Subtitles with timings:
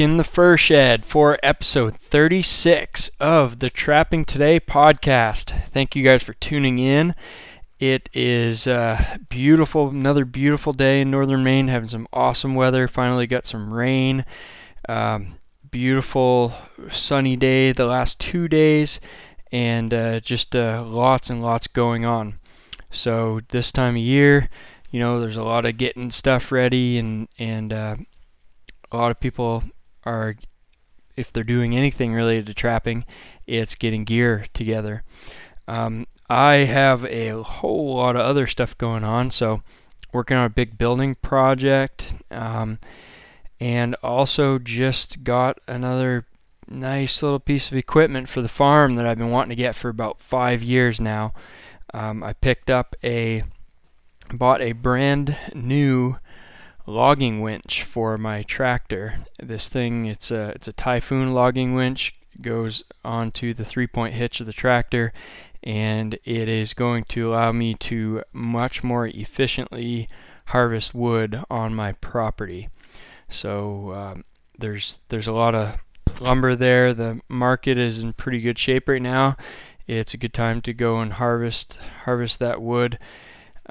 [0.00, 5.50] in the fur shed for episode 36 of the Trapping Today podcast.
[5.68, 7.14] Thank you guys for tuning in.
[7.78, 12.88] It is uh, beautiful, another beautiful day in northern Maine, having some awesome weather.
[12.88, 14.24] Finally got some rain.
[14.88, 15.34] Um,
[15.70, 16.54] beautiful
[16.90, 19.00] sunny day the last two days,
[19.52, 22.38] and uh, just uh, lots and lots going on.
[22.90, 24.48] So, this time of year,
[24.90, 27.96] you know, there's a lot of getting stuff ready and, and, uh,
[28.92, 29.62] a lot of people
[30.04, 30.36] are,
[31.16, 33.04] if they're doing anything related to trapping,
[33.46, 35.02] it's getting gear together.
[35.68, 39.62] Um, I have a whole lot of other stuff going on, so
[40.12, 42.78] working on a big building project, um,
[43.58, 46.24] and also just got another
[46.68, 49.88] nice little piece of equipment for the farm that I've been wanting to get for
[49.88, 51.32] about five years now.
[51.92, 53.42] Um, I picked up a,
[54.32, 56.16] bought a brand new
[56.90, 59.24] logging winch for my tractor.
[59.38, 64.46] This thing, it's a it's a Tajfun logging winch, goes onto the three-point hitch of
[64.46, 65.12] the tractor,
[65.62, 70.08] and it is going to allow me to much more efficiently
[70.46, 72.68] harvest wood on my property.
[73.28, 74.24] So um,
[74.58, 75.76] there's there's a lot of
[76.20, 76.92] lumber there.
[76.92, 79.36] The market is in pretty good shape right now.
[79.86, 82.98] It's a good time to go and harvest harvest that wood.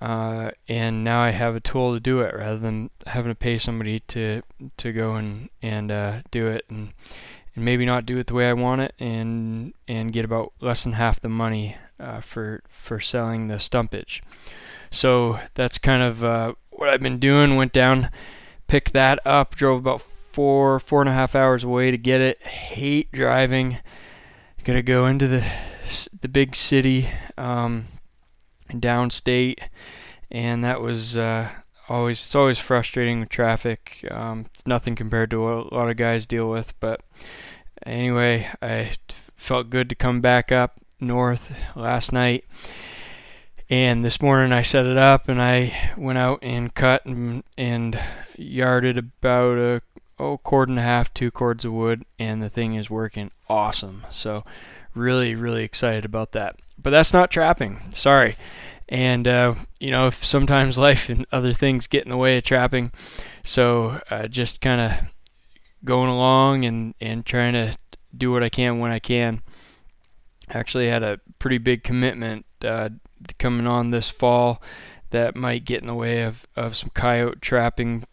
[0.01, 3.57] Uh, and now I have a tool to do it rather than having to pay
[3.57, 4.41] somebody to
[4.77, 6.93] to go and and uh, do it and
[7.53, 10.83] and maybe not do it the way I want it and and get about less
[10.83, 14.21] than half the money uh, for for selling the stumpage.
[14.89, 17.57] So that's kind of uh, what I've been doing.
[17.57, 18.09] Went down,
[18.67, 22.41] picked that up, drove about four four and a half hours away to get it.
[22.43, 23.79] Hate driving.
[24.63, 25.45] Gotta go into the
[26.21, 27.09] the big city.
[27.37, 27.87] Um,
[28.71, 29.59] downstate,
[30.31, 31.49] and that was uh,
[31.87, 34.05] always it's always frustrating with traffic.
[34.09, 37.01] Um, it's nothing compared to what a lot of guys deal with, but
[37.85, 38.91] anyway, I
[39.35, 42.45] felt good to come back up north last night.
[43.69, 47.99] And this morning I set it up and I went out and cut and, and
[48.35, 49.81] yarded about a
[50.17, 54.05] oh cord and a half, two cords of wood, and the thing is working awesome.
[54.09, 54.43] So
[54.99, 57.79] really, really excited about that but that's not trapping.
[57.91, 58.35] Sorry.
[58.87, 62.91] And uh, you know, sometimes life and other things get in the way of trapping,
[63.43, 65.09] so uh, just kind of
[65.85, 67.77] going along and and trying to
[68.15, 69.41] do what I can when I can.
[70.49, 72.89] Actually, had a pretty big commitment uh,
[73.37, 74.61] coming on this fall
[75.11, 78.05] that might get in the way of, of some coyote trapping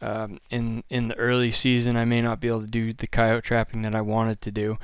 [0.00, 1.96] um, in in the early season.
[1.96, 4.78] I may not be able to do the coyote trapping that I wanted to do,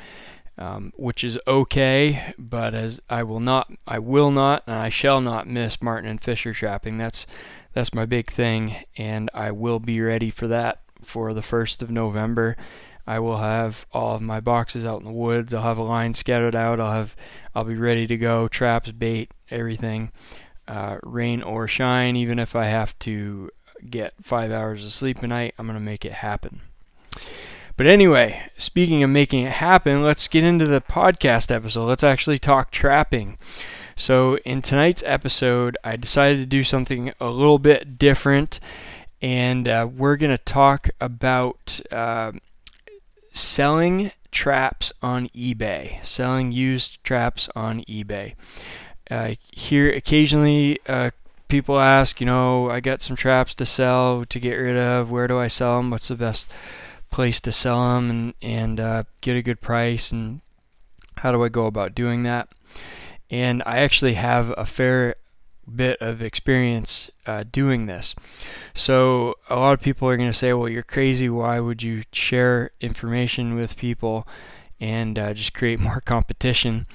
[0.58, 2.34] um, which is okay.
[2.36, 6.20] But as I will not, I will not, and I shall not miss marten and
[6.20, 6.98] Fisher trapping.
[6.98, 7.26] That's
[7.72, 11.90] that's my big thing, and I will be ready for that for the first of
[11.90, 12.56] November.
[13.06, 15.54] I will have all of my boxes out in the woods.
[15.54, 16.80] I'll have a line scattered out.
[16.80, 17.16] I'll have
[17.54, 18.48] I'll be ready to go.
[18.48, 20.10] Traps, bait, everything,
[20.66, 22.16] uh, rain or shine.
[22.16, 23.50] Even if I have to
[23.88, 26.60] get five hours of sleep a night, I'm gonna make it happen.
[27.78, 31.86] But anyway, speaking of making it happen, let's get into the podcast episode.
[31.86, 33.38] Let's actually talk trapping.
[33.94, 38.58] So, in tonight's episode, I decided to do something a little bit different,
[39.22, 42.32] and uh, we're going to talk about uh,
[43.32, 48.34] selling traps on eBay, selling used traps on eBay.
[49.08, 51.12] Uh, here, occasionally, uh,
[51.46, 55.12] people ask, you know, I got some traps to sell to get rid of.
[55.12, 55.90] Where do I sell them?
[55.90, 56.48] What's the best
[57.10, 60.40] place to sell them and and uh, get a good price and
[61.18, 62.48] how do I go about doing that?
[63.30, 65.16] And I actually have a fair
[65.74, 68.14] bit of experience uh, doing this.
[68.74, 71.28] So a lot of people are going to say, "Well, you're crazy.
[71.28, 74.26] Why would you share information with people
[74.80, 76.86] and uh, just create more competition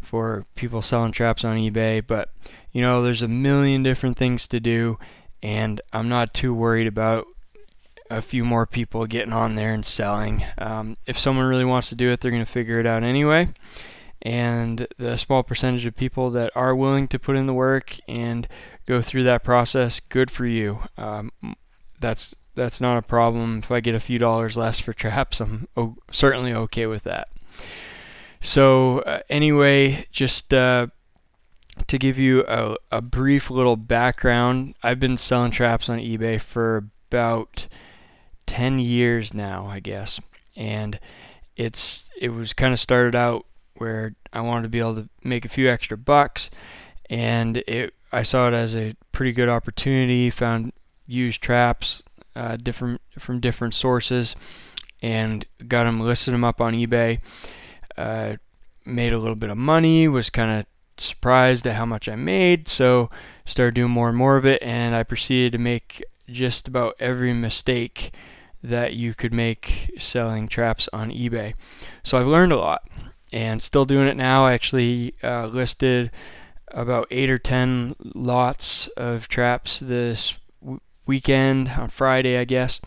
[0.00, 2.30] for people selling traps on eBay?" But
[2.72, 4.98] you know, there's a million different things to do,
[5.42, 7.26] and I'm not too worried about
[8.12, 10.44] a few more people getting on there and selling.
[10.58, 13.48] Um, if someone really wants to do it, they're going to figure it out anyway.
[14.20, 18.46] And the small percentage of people that are willing to put in the work and
[18.86, 20.80] go through that process, good for you.
[20.96, 21.32] Um,
[22.00, 23.60] that's that's not a problem.
[23.60, 27.28] If I get a few dollars less for traps, I'm o- certainly okay with that.
[28.40, 30.88] So uh, anyway, just uh,
[31.86, 36.88] to give you a, a brief little background, I've been selling traps on eBay for
[37.08, 37.68] about
[38.52, 40.20] 10 years now, I guess.
[40.54, 41.00] And
[41.56, 43.46] it's it was kind of started out
[43.76, 46.50] where I wanted to be able to make a few extra bucks
[47.08, 50.74] and it I saw it as a pretty good opportunity, found
[51.06, 52.02] used traps
[52.36, 54.36] uh, different from different sources
[55.00, 57.20] and got them, listed them up on eBay.
[57.96, 58.36] Uh,
[58.84, 60.66] made a little bit of money, was kind of
[60.98, 63.08] surprised at how much I made, so
[63.46, 67.32] started doing more and more of it, and I proceeded to make just about every
[67.32, 68.12] mistake
[68.62, 71.54] that you could make selling traps on eBay.
[72.02, 72.88] So I've learned a lot
[73.32, 74.44] and still doing it now.
[74.44, 76.10] I actually uh, listed
[76.68, 82.80] about eight or ten lots of traps this w- weekend on Friday, I guess,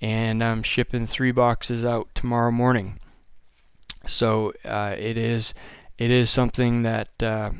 [0.00, 2.98] and I'm shipping three boxes out tomorrow morning.
[4.06, 5.54] So uh, it is
[5.98, 7.50] it is something that uh,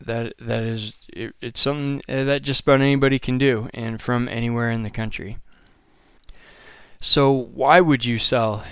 [0.00, 4.70] that that is it, it's something that just about anybody can do, and from anywhere
[4.70, 5.38] in the country.
[7.00, 8.64] So why would you sell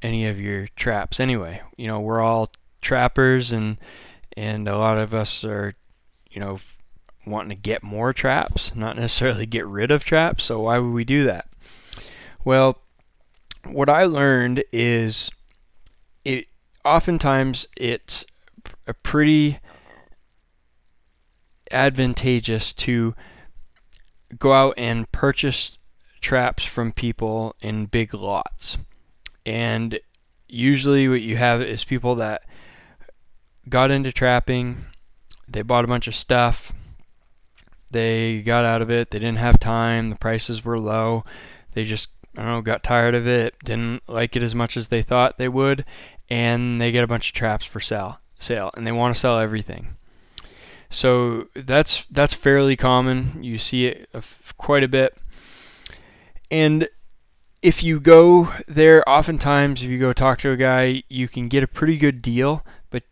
[0.00, 1.62] any of your traps anyway?
[1.76, 2.50] You know, we're all
[2.80, 3.78] trappers, and
[4.36, 5.74] and a lot of us are,
[6.30, 6.58] you know,
[7.26, 10.44] wanting to get more traps, not necessarily get rid of traps.
[10.44, 11.46] So why would we do that?
[12.44, 12.78] Well,
[13.64, 15.30] what I learned is
[16.24, 16.46] it
[16.84, 18.24] oftentimes it's
[18.86, 19.60] a pretty
[21.70, 23.14] advantageous to
[24.38, 25.78] go out and purchase
[26.22, 28.78] traps from people in big lots.
[29.44, 29.98] And
[30.48, 32.44] usually what you have is people that
[33.68, 34.86] got into trapping,
[35.48, 36.72] they bought a bunch of stuff,
[37.90, 41.24] they got out of it, they didn't have time, the prices were low,
[41.74, 44.88] they just I don't know, got tired of it, didn't like it as much as
[44.88, 45.84] they thought they would,
[46.30, 49.38] and they get a bunch of traps for sale, sale, and they want to sell
[49.38, 49.96] everything.
[50.88, 53.42] So that's that's fairly common.
[53.42, 54.20] You see it uh,
[54.56, 55.16] quite a bit.
[56.52, 56.86] And
[57.62, 61.62] if you go there, oftentimes if you go talk to a guy, you can get
[61.62, 63.04] a pretty good deal, but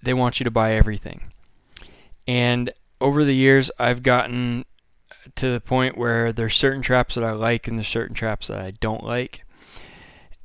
[0.00, 1.32] they want you to buy everything.
[2.28, 4.64] And over the years, I've gotten
[5.34, 8.60] to the point where there's certain traps that I like and there's certain traps that
[8.60, 9.44] I don't like.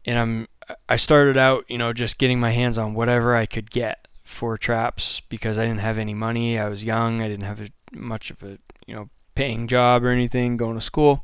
[0.04, 0.48] And I'm
[0.88, 4.57] I started out, you know, just getting my hands on whatever I could get for
[4.57, 6.57] traps because I didn't have any money.
[6.57, 7.22] I was young.
[7.22, 8.57] I didn't have much of a
[8.88, 11.24] you know paying job or anything going to school,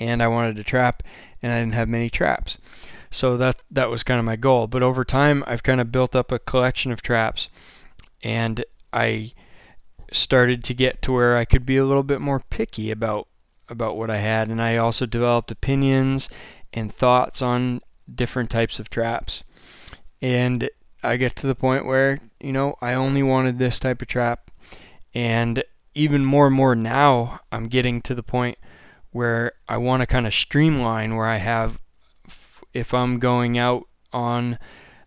[0.00, 1.02] and I wanted to trap,
[1.42, 2.58] and I didn't have many traps.
[3.10, 4.66] So that that was kind of my goal.
[4.66, 7.48] But over time, I've kind of built up a collection of traps,
[8.22, 9.32] and I
[10.12, 13.28] started to get to where I could be a little bit more picky about
[13.68, 16.28] about what I had, and I also developed opinions
[16.72, 17.80] and thoughts on
[18.12, 19.42] different types of traps.
[20.22, 20.68] And
[21.02, 24.50] I get to the point where, you know, I only wanted this type of trap.
[25.14, 25.62] And
[25.94, 28.58] even more and more now, I'm getting to the point
[29.16, 31.80] where I want to kind of streamline where I have,
[32.74, 34.58] if I'm going out on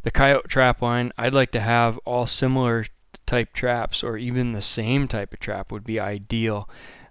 [0.02, 2.88] the coyote trap line, I'd like to have all similar
[3.28, 6.68] type traps or even the same type of trap would be ideal.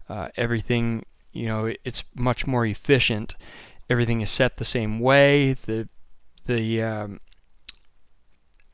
[0.09, 3.37] Uh, everything, you know, it's much more efficient.
[3.89, 5.53] Everything is set the same way.
[5.53, 5.89] The
[6.47, 7.21] the um,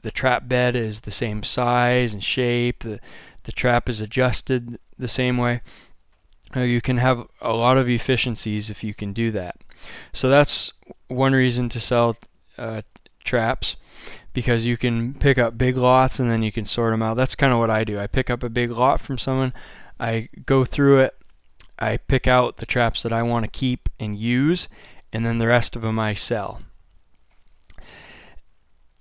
[0.00, 2.84] the trap bed is the same size and shape.
[2.84, 3.00] The
[3.42, 5.60] the trap is adjusted the same way.
[6.54, 9.56] You can have a lot of efficiencies if you can do that.
[10.12, 10.72] So that's
[11.08, 12.16] one reason to sell
[12.56, 12.82] uh,
[13.24, 13.76] traps
[14.32, 17.16] because you can pick up big lots and then you can sort them out.
[17.16, 17.98] That's kind of what I do.
[17.98, 19.52] I pick up a big lot from someone,
[19.98, 21.14] I go through it,
[21.78, 24.68] I pick out the traps that I want to keep and use,
[25.12, 26.62] and then the rest of them I sell.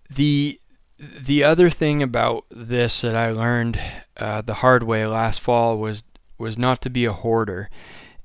[0.10, 0.60] The
[1.00, 3.80] the other thing about this that I learned
[4.16, 6.04] uh, the hard way last fall was
[6.38, 7.70] was not to be a hoarder.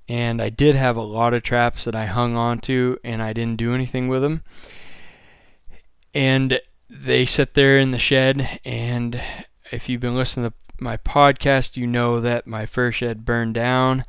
[0.08, 3.32] And I did have a lot of traps that I hung on to and I
[3.32, 4.42] didn't do anything with them.
[6.14, 9.20] And they sit there in the shed and
[9.70, 14.04] if you've been listening to my podcast, you know that my first shed burned down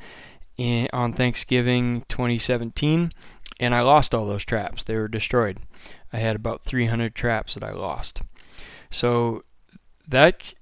[0.57, 3.11] in, on Thanksgiving 2017
[3.59, 4.83] and I lost all those traps.
[4.83, 5.59] They were destroyed.
[6.13, 8.21] I had about 300 traps that I lost.
[8.89, 9.43] So
[10.07, 10.53] that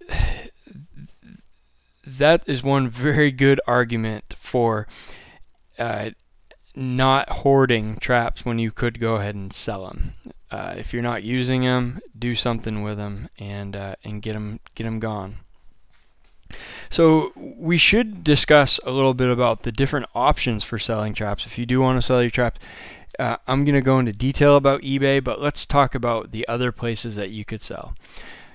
[2.07, 4.87] that is one very good argument for
[5.77, 6.11] uh,
[6.75, 10.13] not hoarding traps when you could go ahead and sell them.
[10.49, 14.61] Uh, if you're not using them, do something with them and uh, and get them
[14.73, 15.37] get them gone.
[16.89, 21.45] So we should discuss a little bit about the different options for selling traps.
[21.45, 22.59] If you do want to sell your traps,
[23.19, 26.71] uh, I'm going to go into detail about eBay, but let's talk about the other
[26.71, 27.95] places that you could sell.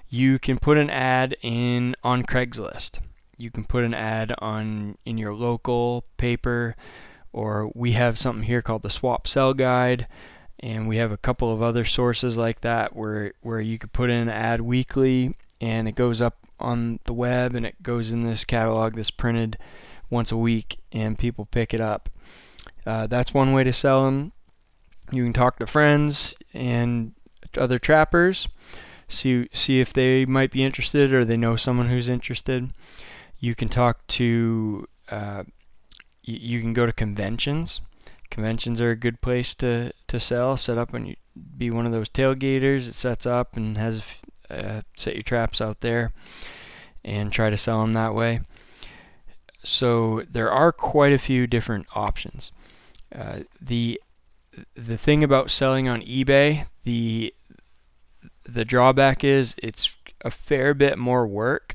[0.09, 2.99] You can put an ad in on Craigslist.
[3.43, 6.77] You can put an ad on in your local paper,
[7.33, 10.07] or we have something here called the Swap Sell Guide,
[10.61, 14.11] and we have a couple of other sources like that where where you could put
[14.11, 18.23] in an ad weekly, and it goes up on the web, and it goes in
[18.23, 19.59] this catalog that's printed
[20.09, 22.09] once a week, and people pick it up.
[22.87, 24.31] Uh, that's one way to sell them.
[25.11, 27.13] You can talk to friends and
[27.59, 28.47] other trappers,
[29.09, 32.71] see see if they might be interested or they know someone who's interested.
[33.43, 35.43] You can talk to uh,
[36.23, 37.81] you can go to conventions.
[38.31, 40.57] Conventions are a good place to, to sell.
[40.57, 41.17] Set up and
[41.59, 42.87] be one of those tailgaters.
[42.87, 44.05] It sets up and has
[44.49, 46.13] uh, set your traps out there
[47.05, 48.43] and try to sell them that way.
[49.65, 52.53] So there are quite a few different options.
[53.13, 54.01] Uh, the
[54.77, 57.35] the thing about selling on eBay, the
[58.45, 61.75] the drawback is it's a fair bit more work.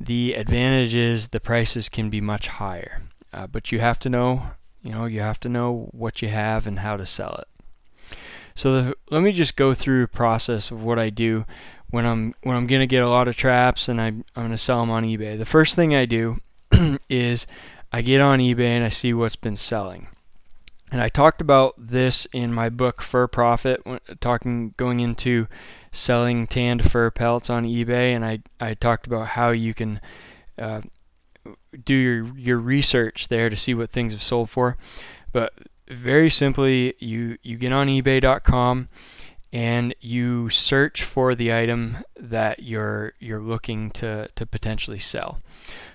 [0.00, 3.02] The advantage is the prices can be much higher.
[3.32, 4.50] Uh, but you have to know,
[4.82, 8.16] you know, you have to know what you have and how to sell it.
[8.54, 11.44] So the, let me just go through a process of what I do
[11.90, 14.80] when I'm when I'm gonna get a lot of traps and I, I'm gonna sell
[14.80, 15.38] them on eBay.
[15.38, 16.38] The first thing I do
[17.08, 17.46] is
[17.92, 20.08] I get on eBay and I see what's been selling.
[20.92, 23.80] And I talked about this in my book Fur Profit,
[24.20, 25.46] talking going into
[25.92, 30.00] selling tanned fur pelts on eBay, and I I talked about how you can
[30.58, 30.82] uh,
[31.84, 34.76] do your your research there to see what things have sold for.
[35.32, 35.52] But
[35.88, 38.88] very simply, you you get on eBay.com
[39.52, 45.40] and you search for the item that you're you're looking to to potentially sell.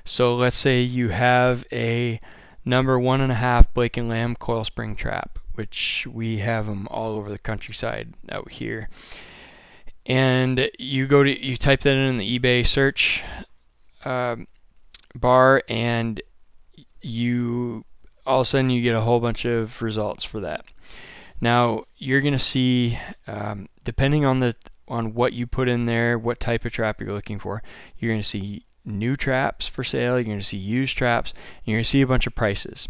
[0.03, 2.19] So let's say you have a
[2.63, 6.87] number one and a half Blake and Lamb coil spring trap, which we have them
[6.91, 8.89] all over the countryside out here.
[10.05, 13.23] And you go to you type that in the eBay search.
[14.03, 14.47] Um,
[15.15, 16.21] bar and
[17.01, 17.85] you
[18.25, 20.65] all of a sudden you get a whole bunch of results for that.
[21.41, 24.55] Now you're going to see, um, depending on the
[24.87, 27.63] on what you put in there, what type of trap you're looking for,
[27.97, 30.15] you're going to see new traps for sale.
[30.15, 31.31] You're going to see used traps.
[31.31, 32.87] And you're going to see a bunch of prices.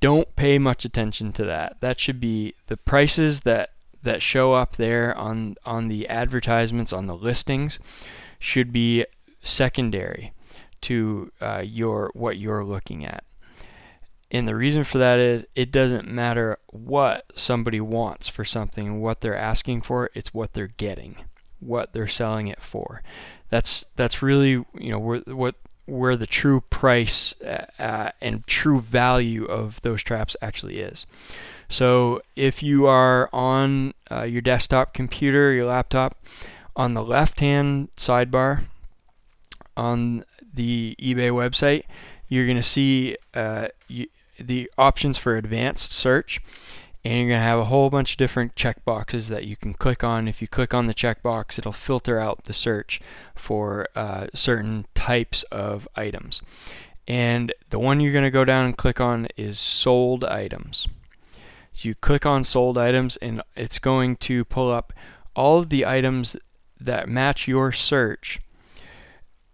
[0.00, 1.80] Don't pay much attention to that.
[1.80, 3.70] That should be the prices that
[4.02, 7.78] that show up there on on the advertisements on the listings
[8.38, 9.04] should be
[9.42, 10.32] secondary
[10.80, 13.24] to uh, your what you're looking at.
[14.30, 19.20] And the reason for that is it doesn't matter what somebody wants for something, what
[19.20, 21.16] they're asking for, it's what they're getting,
[21.60, 23.02] what they're selling it for.
[23.48, 25.54] That's that's really you know what
[25.88, 31.06] where the true price uh, uh and true value of those traps actually is.
[31.68, 36.16] So if you are on uh, your desktop computer, your laptop,
[36.76, 38.64] on the left-hand sidebar
[39.76, 41.84] on the eBay website,
[42.28, 44.06] you're going to see uh, you,
[44.38, 46.40] the options for advanced search
[47.04, 50.02] and you're going to have a whole bunch of different checkboxes that you can click
[50.02, 50.28] on.
[50.28, 53.00] If you click on the checkbox, it'll filter out the search
[53.34, 56.42] for uh, certain types of items.
[57.06, 60.86] And the one you're going to go down and click on is sold items.
[61.72, 64.92] So you click on sold items, and it's going to pull up
[65.34, 66.36] all of the items
[66.80, 68.40] that match your search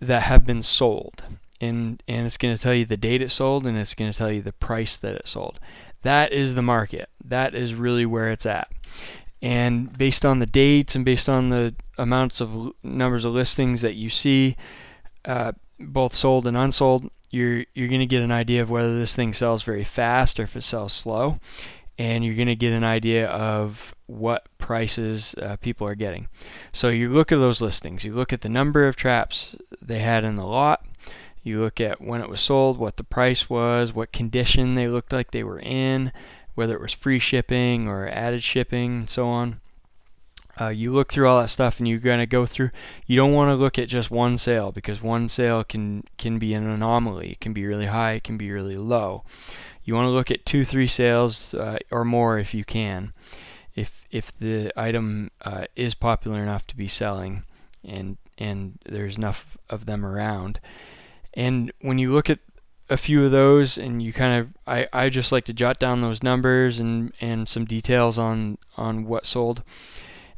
[0.01, 1.25] that have been sold.
[1.61, 4.17] And, and it's going to tell you the date it sold and it's going to
[4.17, 5.59] tell you the price that it sold.
[6.05, 7.09] That is the market.
[7.25, 8.71] That is really where it's at.
[9.43, 13.95] And based on the dates and based on the amounts of numbers of listings that
[13.95, 14.57] you see,
[15.25, 19.17] uh, both sold and unsold, you're you're going to get an idea of whether this
[19.17, 21.41] thing sells very fast or if it sells slow
[21.99, 26.29] and you're going to get an idea of what prices uh, people are getting.
[26.73, 30.25] So you look at those listings, you look at the number of traps they had
[30.25, 30.85] in the lot,
[31.45, 35.13] you look at when it was sold, what the price was, what condition they looked
[35.13, 36.13] like they were in,
[36.55, 39.61] whether it was free shipping or added shipping, and so on.
[40.61, 42.71] Uh, you look through all that stuff and you're going to go through
[43.09, 46.55] you don't want to look at just one sale because one sale can can be
[46.55, 49.25] an anomaly it can be really high it can be really low
[49.85, 53.13] you want to look at two, three sales uh, or more if you can,
[53.75, 57.45] if if the item uh, is popular enough to be selling,
[57.85, 60.59] and and there's enough of them around.
[61.35, 62.39] And when you look at
[62.89, 66.03] a few of those and you kind of I, I just like to jot down
[66.03, 69.65] those numbers and, and some details on on what sold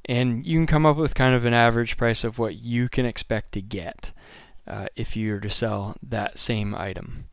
[0.04, 3.04] and you can come up with kind of an average price of what you can
[3.04, 4.12] expect to get
[4.64, 7.24] uh, if you were to sell that same item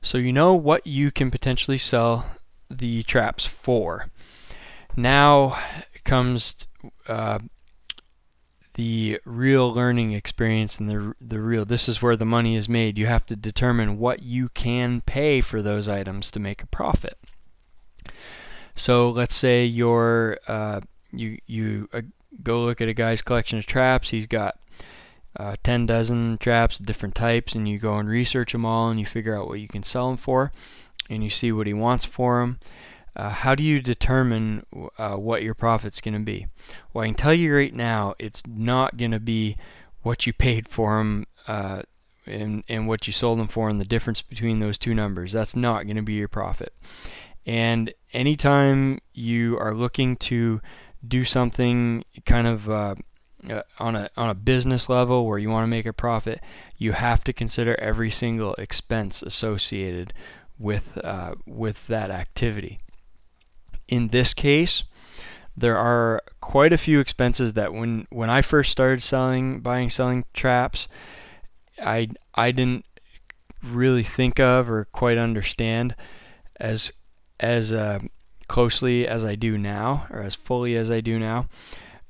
[0.00, 2.26] so you know what you can potentially sell
[2.70, 4.08] the traps for.
[4.96, 5.58] Now
[6.04, 6.68] comes
[7.08, 7.40] uh,
[8.76, 12.98] the real learning experience and the the real this is where the money is made.
[12.98, 17.18] You have to determine what you can pay for those items to make a profit.
[18.74, 22.02] So let's say you're uh, you you uh,
[22.42, 24.10] go look at a guy's collection of traps.
[24.10, 24.58] He's got
[25.38, 29.00] uh, 10 dozen traps, of different types, and you go and research them all and
[29.00, 30.52] you figure out what you can sell them for
[31.08, 32.58] and you see what he wants for them.
[33.16, 34.64] Uh, how do you determine
[34.98, 36.46] uh, what your profit's going to be?
[36.92, 39.56] Well, I can tell you right now, it's not going to be
[40.02, 41.82] what you paid for them uh,
[42.26, 45.32] and, and what you sold them for and the difference between those two numbers.
[45.32, 46.72] That's not going to be your profit.
[47.46, 50.60] And anytime you are looking to
[51.06, 52.94] do something kind of uh,
[53.48, 56.40] uh, on a on a business level where you want to make a profit,
[56.76, 60.12] you have to consider every single expense associated
[60.58, 62.80] with uh, with that activity.
[63.88, 64.84] In this case,
[65.56, 70.24] there are quite a few expenses that when when I first started selling buying selling
[70.34, 70.88] traps,
[71.82, 72.84] I I didn't
[73.62, 75.94] really think of or quite understand
[76.58, 76.92] as
[77.40, 78.00] as uh,
[78.48, 81.48] closely as I do now or as fully as I do now.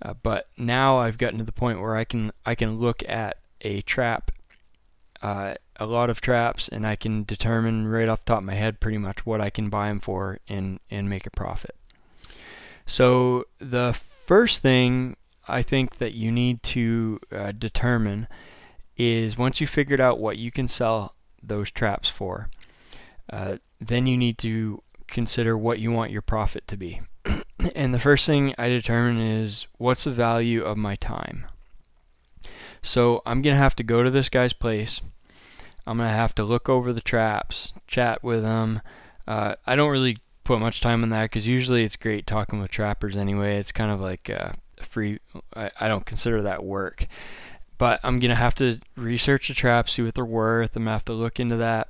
[0.02, 3.38] Uh, but now I've gotten to the point where I can I can look at
[3.62, 4.30] a trap,
[5.22, 8.54] uh, a lot of traps, and I can determine right off the top of my
[8.54, 11.76] head pretty much what I can buy them for and and make a profit.
[12.86, 13.92] So the
[14.26, 15.16] first thing
[15.48, 18.28] I think that you need to uh, determine
[18.96, 22.48] is once you figured out what you can sell those traps for,
[23.30, 27.00] uh, then you need to consider what you want your profit to be.
[27.74, 31.46] and the first thing I determine is what's the value of my time.
[32.82, 35.00] So I'm going to have to go to this guy's place.
[35.86, 38.80] I'm to have to look over the traps, chat with them.
[39.26, 42.70] Uh, I don't really put much time on that because usually it's great talking with
[42.70, 43.58] trappers anyway.
[43.58, 44.28] It's kind of like
[44.82, 45.20] free,
[45.54, 47.06] I, I don't consider that work.
[47.78, 50.74] But I'm to have to research the traps, see what they're worth.
[50.76, 51.88] I'm to have to look into that.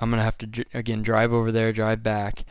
[0.00, 2.44] I'm to have to, again, drive over there, drive back.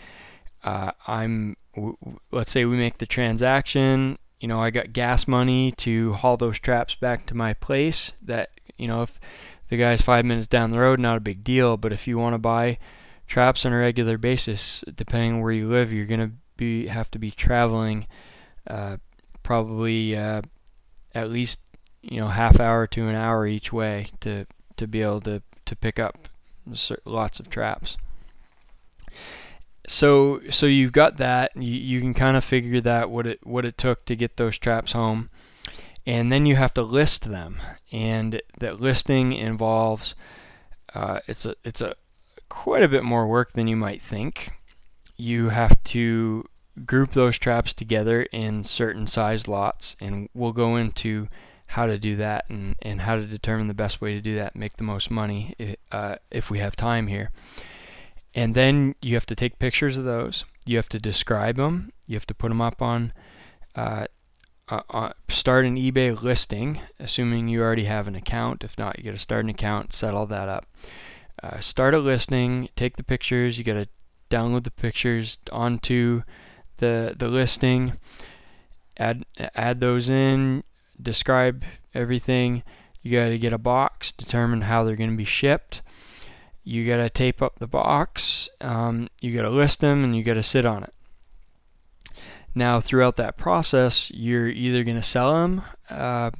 [0.64, 1.98] Uh, I'm, w-
[2.32, 4.18] let's say we make the transaction.
[4.40, 8.14] You know, I got gas money to haul those traps back to my place.
[8.22, 9.20] That, you know, if
[9.72, 11.78] the guy's five minutes down the road, not a big deal.
[11.78, 12.78] But if you want to buy
[13.25, 17.18] traps on a regular basis, depending on where you live, you're gonna be have to
[17.18, 18.06] be traveling
[18.68, 18.98] uh,
[19.44, 20.42] probably uh,
[21.16, 21.62] at least
[22.01, 25.75] you know half hour to an hour each way to to be able to to
[25.77, 26.27] pick up
[27.05, 27.96] lots of traps.
[29.88, 31.55] So so you've got that.
[31.55, 34.57] You you can kind of figure that what it what it took to get those
[34.57, 35.29] traps home,
[36.05, 37.61] and then you have to list them.
[37.92, 40.16] And that listing involves
[40.94, 41.96] uh, it's a it's a
[42.50, 44.51] quite a bit more work than you might think.
[45.16, 46.46] You have to
[46.85, 51.27] group those traps together in certain size lots, and we'll go into
[51.68, 54.55] how to do that and, and how to determine the best way to do that,
[54.55, 55.55] make the most money
[55.92, 57.31] uh, if we have time here.
[58.35, 60.44] And then you have to take pictures of those.
[60.66, 61.94] You have to describe them.
[62.07, 63.14] You have to put them up on,
[63.75, 64.07] uh,
[64.72, 68.64] uh, uh start an eBay listing, assuming you already have an account.
[68.64, 70.66] If not, you got to start an account, set all that up
[71.42, 73.57] uh, start a listing, take the pictures.
[73.57, 73.88] You got to
[74.29, 76.24] download the pictures onto
[76.77, 77.94] the the listing.
[78.98, 80.64] Add add those in.
[81.01, 82.64] Describe everything.
[83.01, 85.81] You got to get a box, determine how they're going to be shipped.
[86.64, 88.48] You got to tape up the box.
[88.60, 90.94] Um, you got to list them, and you got to sit on it.
[92.53, 95.64] Now, throughout that process, you're either going to sell them.
[95.90, 96.31] Uh,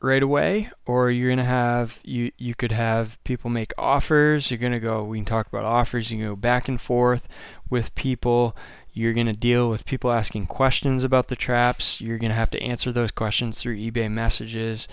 [0.00, 4.50] right away or you're going to have you you could have people make offers.
[4.50, 6.10] You're going to go we can talk about offers.
[6.10, 7.28] You can go back and forth
[7.70, 8.56] with people.
[8.92, 12.00] You're going to deal with people asking questions about the traps.
[12.00, 14.88] You're going to have to answer those questions through ebay messages.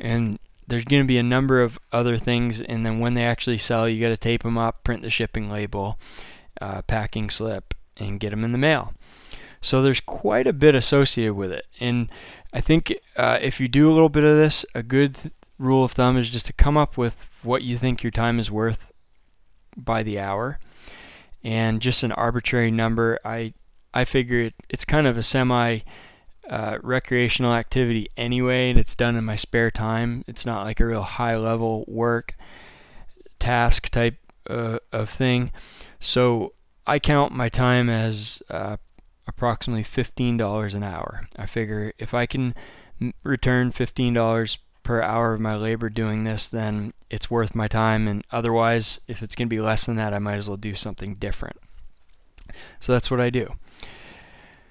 [0.00, 2.60] And there's going to be a number of other things.
[2.60, 5.50] And then when they actually sell you got to tape them up print the shipping
[5.50, 5.98] label
[6.60, 8.94] uh, packing slip and get them in the mail
[9.62, 12.10] so there's quite a bit associated with it and
[12.52, 15.84] I think uh, if you do a little bit of this, a good th- rule
[15.84, 18.92] of thumb is just to come up with what you think your time is worth
[19.76, 20.58] by the hour,
[21.42, 23.18] and just an arbitrary number.
[23.24, 23.54] I
[23.94, 25.80] I figure it, it's kind of a semi
[26.48, 30.22] uh, recreational activity anyway, and it's done in my spare time.
[30.26, 32.36] It's not like a real high level work
[33.38, 34.18] task type
[34.50, 35.52] uh, of thing.
[36.00, 36.52] So
[36.86, 38.76] I count my time as uh,
[39.42, 41.26] approximately $15 an hour.
[41.36, 42.54] I figure if I can
[43.24, 48.06] return $15 per hour of my labor doing this, then it's worth my time.
[48.06, 50.76] And otherwise, if it's going to be less than that, I might as well do
[50.76, 51.56] something different.
[52.78, 53.54] So that's what I do.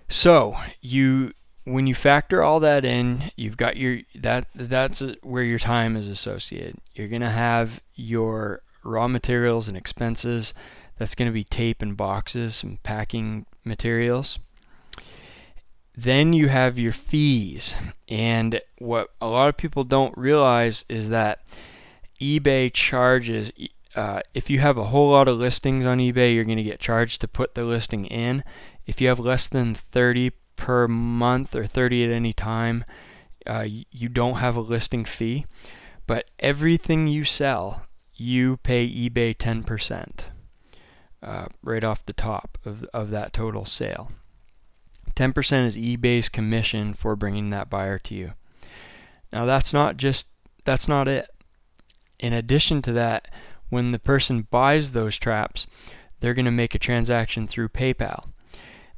[0.07, 1.33] So you
[1.65, 6.07] when you factor all that in, you've got your that that's where your time is
[6.07, 6.77] associated.
[6.95, 10.53] You're going to have your raw materials and expenses.
[10.97, 14.39] That's going to be tape and boxes and packing materials.
[15.95, 17.75] Then you have your fees.
[18.07, 21.41] And what a lot of people don't realize is that
[22.19, 23.51] eBay charges
[23.95, 26.79] uh, if you have a whole lot of listings on eBay, you're going to get
[26.79, 28.43] charged to put the listing in.
[28.85, 32.85] If you have less than 30 per month or 30 at any time,
[33.45, 35.45] uh, you don't have a listing fee.
[36.07, 40.25] But everything you sell, you pay eBay 10%
[41.23, 44.11] uh, right off the top of, of that total sale.
[45.21, 48.31] 10% is eBay's commission for bringing that buyer to you.
[49.31, 50.25] Now that's not just
[50.65, 51.29] that's not it.
[52.17, 53.27] In addition to that,
[53.69, 55.67] when the person buys those traps,
[56.19, 58.29] they're going to make a transaction through PayPal.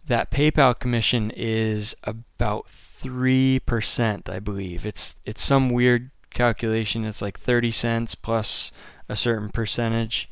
[0.07, 4.85] That PayPal commission is about 3%, I believe.
[4.85, 7.03] It's it's some weird calculation.
[7.03, 8.71] It's like 30 cents plus
[9.09, 10.29] a certain percentage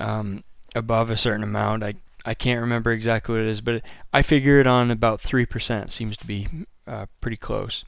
[0.00, 0.42] um,
[0.74, 1.84] above a certain amount.
[1.84, 1.96] I
[2.28, 3.80] I can't remember exactly what it is, but
[4.12, 5.90] I figure it on about 3%.
[5.90, 6.46] Seems to be
[6.86, 7.86] uh, pretty close.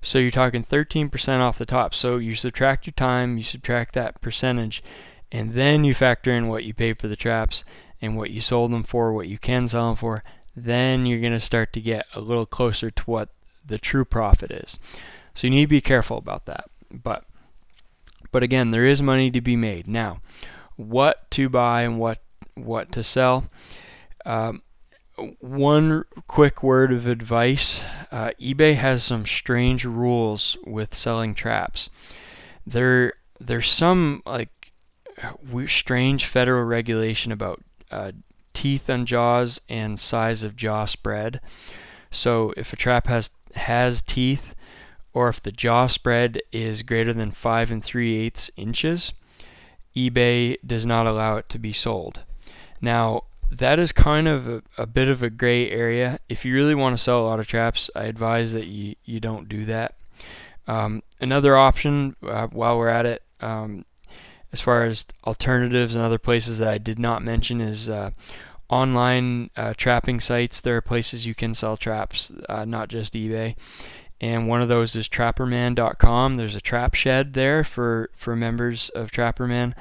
[0.00, 1.94] So you're talking 13% off the top.
[1.94, 4.82] So you subtract your time, you subtract that percentage,
[5.30, 7.66] and then you factor in what you paid for the traps
[8.00, 10.24] and what you sold them for, what you can sell them for.
[10.56, 13.28] Then you're going to start to get a little closer to what
[13.62, 14.78] the true profit is.
[15.34, 16.64] So you need to be careful about that.
[16.90, 17.26] But
[18.30, 19.86] but again, there is money to be made.
[19.86, 20.22] Now,
[20.76, 22.22] what to buy and what
[22.54, 23.44] what to sell.
[24.24, 24.62] Um,
[25.40, 31.90] one quick word of advice uh, eBay has some strange rules with selling traps.
[32.66, 34.72] There, there's some like
[35.66, 38.12] strange federal regulation about uh,
[38.54, 41.40] teeth on jaws and size of jaw spread.
[42.10, 44.54] So if a trap has has teeth,
[45.12, 49.12] or if the jaw spread is greater than five and three eighths inches,
[49.94, 52.24] eBay does not allow it to be sold.
[52.80, 53.24] Now,
[53.58, 56.18] that is kind of a, a, bit of a gray area.
[56.28, 59.20] If you really want to sell a lot of traps, I advise that you, you
[59.20, 59.94] don't do that.
[60.66, 63.84] Um, another option, uh, while we're at it, um,
[64.52, 68.10] as far as alternatives and other places that I did not mention, is uh,
[68.68, 70.60] online uh, trapping sites.
[70.60, 73.56] There are places you can sell traps, uh, not just eBay.
[74.20, 76.36] And one of those is trapperman.com.
[76.36, 79.74] There's a trap shed there for, for members of Trapperman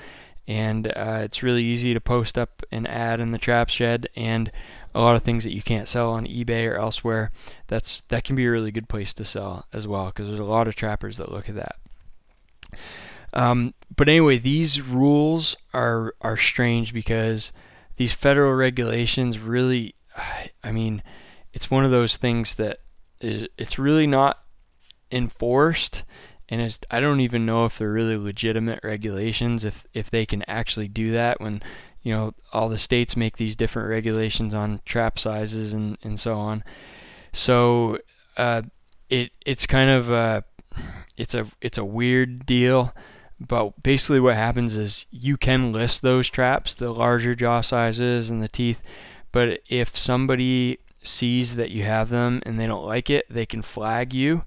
[0.48, 4.52] and uh, it's really easy to post up an ad in the trap shed and
[4.94, 7.32] a lot of things that you can't sell on eBay or elsewhere.
[7.68, 10.44] That's that can be a really good place to sell as well because there's a
[10.44, 11.76] lot of trappers that look at that.
[13.34, 17.54] Um, but anyway, these rules are are strange because
[17.98, 19.96] these federal regulations really,
[20.64, 21.04] I mean,
[21.54, 22.80] it's one of those things that
[23.20, 24.40] is, it's really not
[25.12, 26.04] enforced
[26.52, 30.44] and it's, I don't even know if they're really legitimate regulations if if they can
[30.50, 31.64] actually do that when
[32.04, 36.34] you know all the states make these different regulations on trap sizes and and so
[36.34, 36.64] on.
[37.32, 38.00] So
[38.36, 38.64] uh,
[39.10, 40.44] it it's kind of a,
[41.16, 42.94] it's a it's a weird deal.
[43.40, 48.44] But basically, what happens is you can list those traps, the larger jaw sizes and
[48.44, 48.82] the teeth.
[49.32, 53.64] But if somebody sees that you have them and they don't like it, they can
[53.64, 54.44] flag you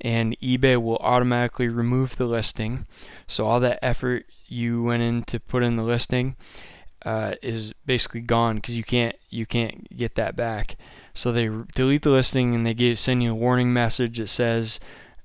[0.00, 2.86] and eBay will automatically remove the listing.
[3.26, 6.36] So all that effort you went in to put in the listing
[7.04, 10.76] uh, is basically gone because you can't you can't get that back.
[11.14, 14.78] So they delete the listing and they give, send you a warning message that says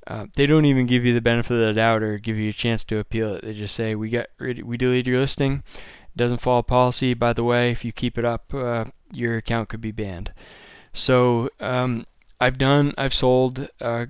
[0.08, 2.54] uh, they don't even give you the benefit of the doubt or give you a
[2.54, 3.44] chance to appeal it.
[3.44, 5.64] They just say we got we deleted your listing.
[5.76, 7.14] It doesn't follow policy.
[7.14, 10.34] By the way, if you keep it up, uh, your account could be banned.
[10.94, 12.06] So um,
[12.40, 14.08] I've done I've sold uh,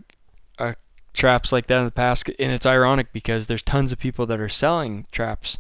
[0.62, 0.74] uh,
[1.14, 4.40] traps like that in the past, and it's ironic because there's tons of people that
[4.40, 5.58] are selling traps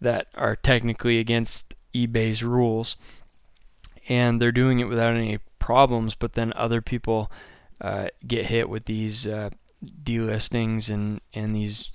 [0.00, 2.96] that are technically against eBay's rules,
[4.08, 6.14] and they're doing it without any problems.
[6.14, 7.30] But then other people
[7.80, 9.50] uh, get hit with these uh,
[10.02, 11.90] delistings and and these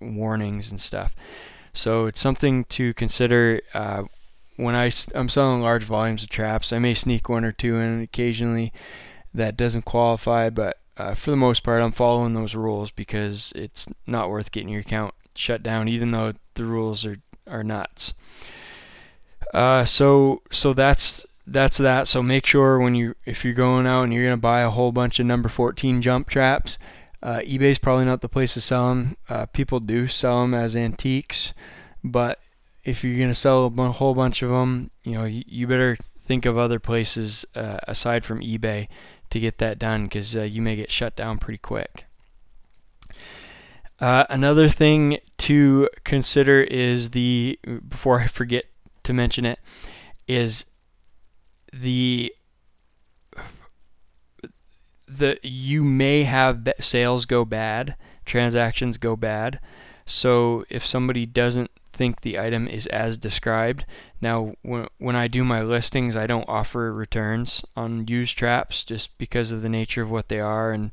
[0.00, 1.14] warnings and stuff.
[1.72, 3.60] So it's something to consider.
[3.72, 4.04] Uh,
[4.56, 8.02] when I, I'm selling large volumes of traps, I may sneak one or two in
[8.02, 8.74] occasionally
[9.32, 13.86] that doesn't qualify, but uh, for the most part, I'm following those rules because it's
[14.06, 18.14] not worth getting your account shut down, even though the rules are are nuts.
[19.52, 22.06] Uh, so so that's that's that.
[22.08, 24.92] So make sure when you if you're going out and you're gonna buy a whole
[24.92, 26.78] bunch of number 14 jump traps,
[27.22, 29.16] uh, eBay's probably not the place to sell them.
[29.28, 31.52] Uh, people do sell them as antiques,
[32.04, 32.40] but
[32.84, 36.46] if you're gonna sell a whole bunch of them, you know you, you better think
[36.46, 38.86] of other places uh, aside from eBay
[39.30, 42.06] to get that done because uh, you may get shut down pretty quick.
[44.00, 48.64] Uh, another thing to consider is the before I forget
[49.02, 49.58] to mention it
[50.26, 50.64] is
[51.72, 52.32] the
[55.06, 59.60] the you may have sales go bad, transactions go bad.
[60.06, 63.84] So if somebody doesn't think the item is as described.
[64.22, 69.18] Now, when, when I do my listings, I don't offer returns on used traps just
[69.18, 70.72] because of the nature of what they are.
[70.72, 70.92] And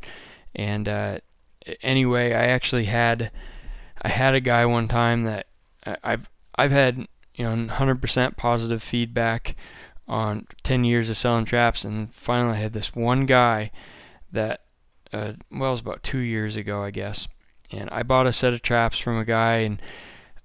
[0.54, 1.20] and uh,
[1.82, 3.32] anyway, I actually had
[4.02, 5.48] I had a guy one time that
[6.04, 9.56] I've I've had you know 100% positive feedback
[10.10, 13.72] on 10 years of selling traps, and finally I had this one guy
[14.34, 14.60] that
[15.14, 17.30] uh, well, it was about two years ago, I guess.
[17.72, 19.82] And I bought a set of traps from a guy, and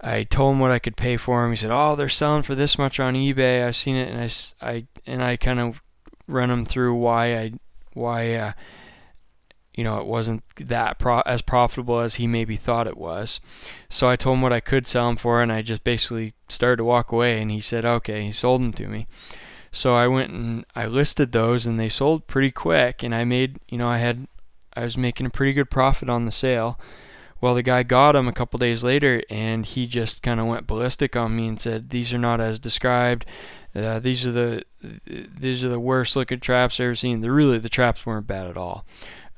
[0.03, 1.53] I told him what I could pay for him.
[1.53, 3.65] He said, "Oh, they're selling for this much on eBay.
[3.65, 5.81] I've seen it." And I, I and I kind of
[6.27, 7.53] run him through why I,
[7.93, 8.53] why, uh,
[9.75, 13.41] you know, it wasn't that pro- as profitable as he maybe thought it was.
[13.89, 16.79] So I told him what I could sell him for, and I just basically started
[16.79, 17.41] to walk away.
[17.41, 19.07] And he said, "Okay." He sold them to me.
[19.71, 23.03] So I went and I listed those, and they sold pretty quick.
[23.05, 24.27] And I made, you know, I had,
[24.75, 26.79] I was making a pretty good profit on the sale.
[27.43, 30.69] Well, the guy got him a couple days later, and he just kind of went
[30.69, 33.27] ballistic on me and said, "These are not as described.
[33.75, 34.65] Uh, these are the
[35.05, 38.47] these are the worst looking traps I've ever seen." The really the traps weren't bad
[38.47, 38.87] at all,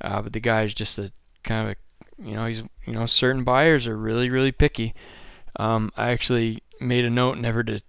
[0.01, 1.11] uh, but the guy's just a
[1.43, 4.93] kind of a, you know he's you know certain buyers are really really picky.
[5.55, 7.81] Um, I actually made a note never to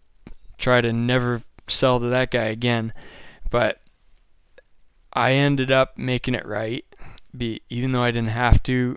[0.56, 2.94] try to never sell to that guy again,
[3.50, 3.82] but
[5.12, 6.86] I ended up making it right.
[7.36, 8.96] Be, even though I didn't have to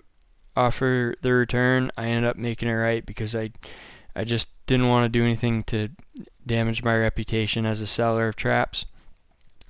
[0.66, 3.50] offer the return, I ended up making it right because I
[4.14, 5.88] I just didn't want to do anything to
[6.46, 8.86] damage my reputation as a seller of traps.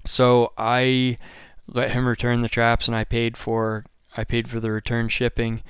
[0.07, 1.19] So I
[1.67, 3.85] let him return the traps and I paid for
[4.17, 5.63] I paid for the return shipping.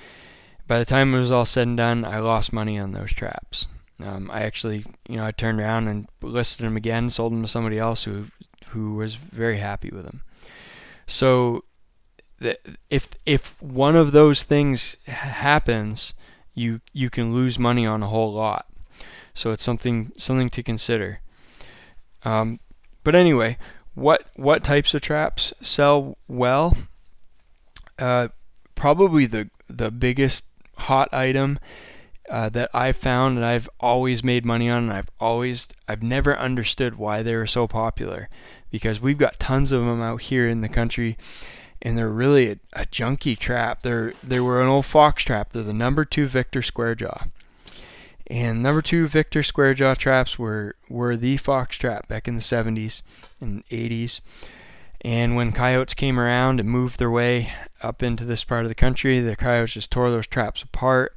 [0.67, 3.67] By the time it was all said and done, I lost money on those traps.
[4.03, 7.49] Um, I actually, you know, I turned around and listed them again, sold them to
[7.49, 8.27] somebody else who
[8.69, 10.23] who was very happy with them.
[11.07, 11.65] So
[12.89, 16.15] if if one of those things happens,
[16.55, 18.67] you you can lose money on a whole lot.
[19.35, 21.21] So it's something something to consider.
[22.25, 22.61] Um,
[23.05, 23.57] but anyway,
[23.95, 26.77] what what types of traps sell well?
[27.99, 28.29] Uh,
[28.75, 30.45] probably the the biggest
[30.77, 31.59] hot item
[32.31, 36.37] uh, that I've found and I've always made money on, and I've always I've never
[36.37, 38.29] understood why they were so popular,
[38.71, 41.17] because we've got tons of them out here in the country,
[41.83, 43.83] and they're really a, a junky trap.
[43.83, 45.53] They're they were an old fox trap.
[45.53, 47.25] They're the number two Victor square jaw.
[48.27, 52.41] And number two Victor square jaw traps were were the fox trap back in the
[52.41, 53.03] 70s
[53.41, 54.21] and 80s.
[55.03, 58.75] And when coyotes came around and moved their way up into this part of the
[58.75, 61.17] country, the coyotes just tore those traps apart,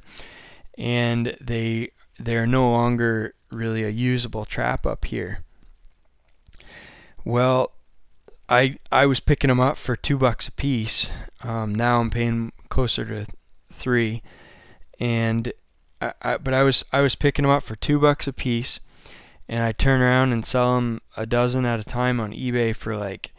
[0.78, 5.40] and they they're no longer really a usable trap up here.
[7.24, 7.73] Well,
[8.48, 11.10] I I was picking them up for two bucks a piece.
[11.42, 13.26] Um, now I'm paying closer to
[13.72, 14.22] three,
[15.00, 15.52] and
[16.00, 18.80] I, I, but I was I was picking them up for two bucks a piece,
[19.48, 22.96] and I turn around and sell them a dozen at a time on eBay for
[22.96, 23.32] like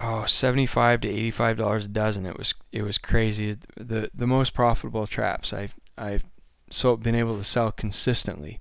[0.00, 2.26] oh 75 to 85 dollars a dozen.
[2.26, 3.56] It was it was crazy.
[3.76, 6.24] The the most profitable traps I've I've
[6.70, 8.60] so been able to sell consistently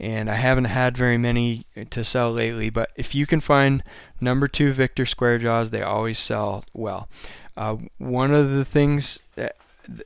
[0.00, 2.70] and I haven't had very many to sell lately.
[2.70, 3.82] But if you can find
[4.20, 7.08] number two Victor Square Jaws, they always sell well.
[7.56, 9.56] Uh, one of the things that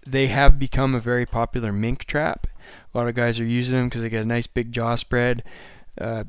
[0.07, 2.47] they have become a very popular mink trap.
[2.95, 5.43] A lot of guys are using them because they get a nice big jaw spread.
[5.99, 6.25] Uh,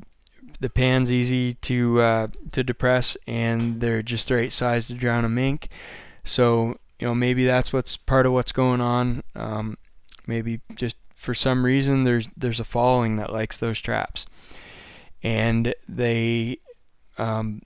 [0.60, 5.24] the pan's easy to uh, to depress, and they're just the right size to drown
[5.24, 5.68] a mink.
[6.24, 9.22] So you know maybe that's what's part of what's going on.
[9.34, 9.78] Um,
[10.26, 14.24] maybe just for some reason there's there's a following that likes those traps,
[15.22, 16.58] and they
[17.18, 17.60] um,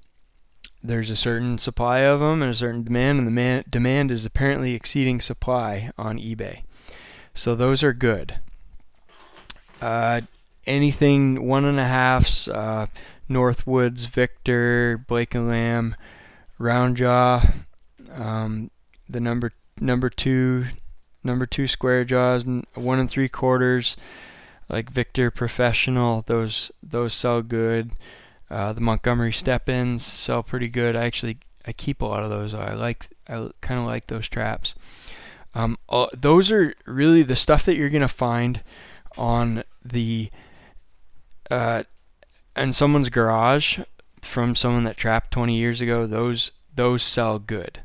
[0.82, 4.26] there's a certain supply of them and a certain demand, and the man, demand is
[4.26, 6.64] apparently exceeding supply on eBay.
[7.32, 8.40] So those are good.
[9.80, 10.22] Uh,
[10.66, 12.88] anything one and a halfs, uh,
[13.30, 15.94] Northwoods, Victor, Blake and Lamb,
[16.58, 17.52] Round Jaw,
[18.12, 18.70] um,
[19.08, 20.64] the number number two
[21.24, 23.96] number two square jaws, one and three quarters,
[24.68, 26.22] like Victor Professional.
[26.26, 27.92] Those those sell good.
[28.50, 30.94] Uh, the Montgomery step-ins sell pretty good.
[30.94, 32.54] I actually I keep a lot of those.
[32.54, 34.74] I like I kind of like those traps.
[35.54, 38.62] Um, uh, those are really the stuff that you're gonna find
[39.16, 40.30] on the
[41.50, 41.84] uh,
[42.56, 43.80] in someone's garage
[44.22, 46.06] from someone that trapped 20 years ago.
[46.06, 47.80] Those those sell good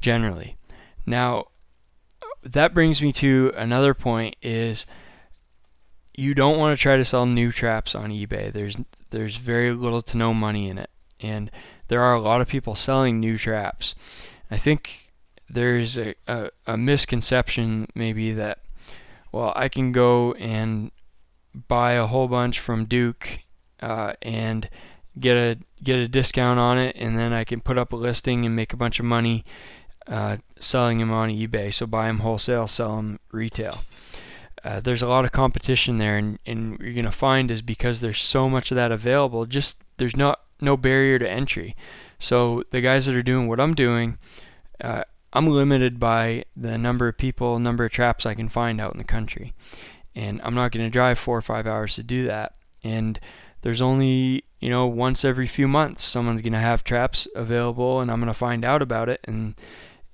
[0.00, 0.56] generally.
[1.06, 1.46] Now
[2.42, 4.86] that brings me to another point is
[6.14, 8.52] you don't want to try to sell new traps on eBay.
[8.52, 8.76] There's
[9.10, 10.90] there's very little to no money in it.
[11.20, 11.50] And
[11.88, 13.94] there are a lot of people selling new traps.
[14.50, 15.12] I think
[15.48, 18.60] there's a, a, a misconception maybe that
[19.30, 20.90] well I can go and
[21.68, 23.40] buy a whole bunch from Duke
[23.80, 24.68] uh, and
[25.18, 28.46] get a get a discount on it, and then I can put up a listing
[28.46, 29.44] and make a bunch of money
[30.12, 31.72] uh, selling them on eBay.
[31.72, 33.78] So buy them wholesale, sell them retail.
[34.62, 38.20] Uh, there's a lot of competition there, and, and you're gonna find is because there's
[38.20, 39.46] so much of that available.
[39.46, 41.74] Just there's not no barrier to entry.
[42.18, 44.18] So the guys that are doing what I'm doing,
[44.80, 48.92] uh, I'm limited by the number of people, number of traps I can find out
[48.92, 49.54] in the country,
[50.14, 52.54] and I'm not going to drive four or five hours to do that.
[52.84, 53.18] And
[53.62, 58.10] there's only you know once every few months someone's going to have traps available, and
[58.10, 59.54] I'm going to find out about it, and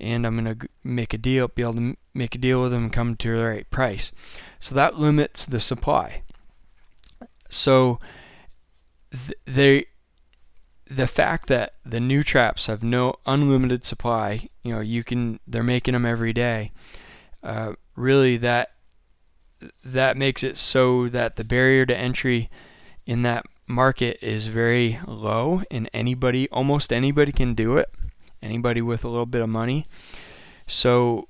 [0.00, 2.84] and I'm going to make a deal, be able to make a deal with them
[2.84, 4.12] and come to the right price.
[4.58, 6.22] So that limits the supply.
[7.48, 7.98] So
[9.10, 9.86] th- they
[10.90, 15.62] the fact that the new traps have no unlimited supply, you know, you can they're
[15.62, 16.72] making them every day.
[17.42, 18.72] Uh, really, that
[19.84, 22.48] that makes it so that the barrier to entry
[23.06, 27.90] in that market is very low, and anybody, almost anybody, can do it.
[28.42, 29.86] Anybody with a little bit of money.
[30.66, 31.28] So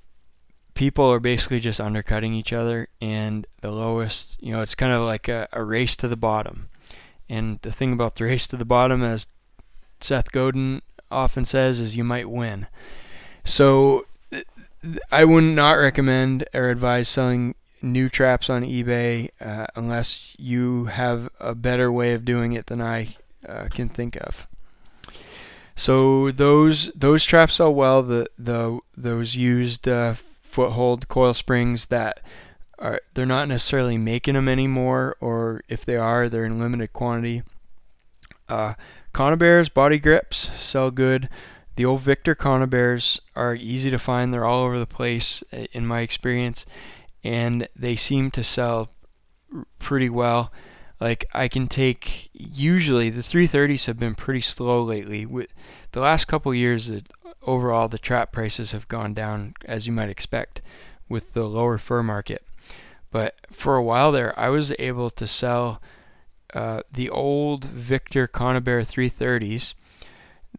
[0.75, 5.03] people are basically just undercutting each other, and the lowest, you know, it's kind of
[5.03, 6.69] like a, a race to the bottom.
[7.29, 9.27] And the thing about the race to the bottom, as
[10.01, 12.67] Seth Godin often says, is you might win.
[13.45, 14.07] So
[15.11, 21.29] I would not recommend or advise selling new traps on eBay uh, unless you have
[21.41, 23.17] a better way of doing it than I
[23.49, 24.47] uh, can think of.
[25.79, 28.03] So those those traps sell well.
[28.03, 32.21] The the those used uh, foothold coil springs that
[32.81, 37.45] are they're not necessarily making them anymore, or if they are, they're in limited quantity.
[38.49, 38.75] Uh,
[39.73, 41.29] body grips sell good.
[41.77, 44.35] The old Victor Conibears are easy to find.
[44.35, 46.67] They're all over the place in my experience,
[47.23, 48.91] and they seem to sell
[49.79, 50.53] pretty well.
[51.01, 55.25] Like I can take usually the 330s have been pretty slow lately.
[55.27, 55.53] With
[55.93, 57.07] the last couple years, that
[57.43, 60.61] overall the trap prices have gone down as you might expect
[61.09, 62.43] with the lower fur market.
[63.11, 65.81] But for a while there, I was able to sell
[66.53, 69.75] uh, the old Victor Conibear 330s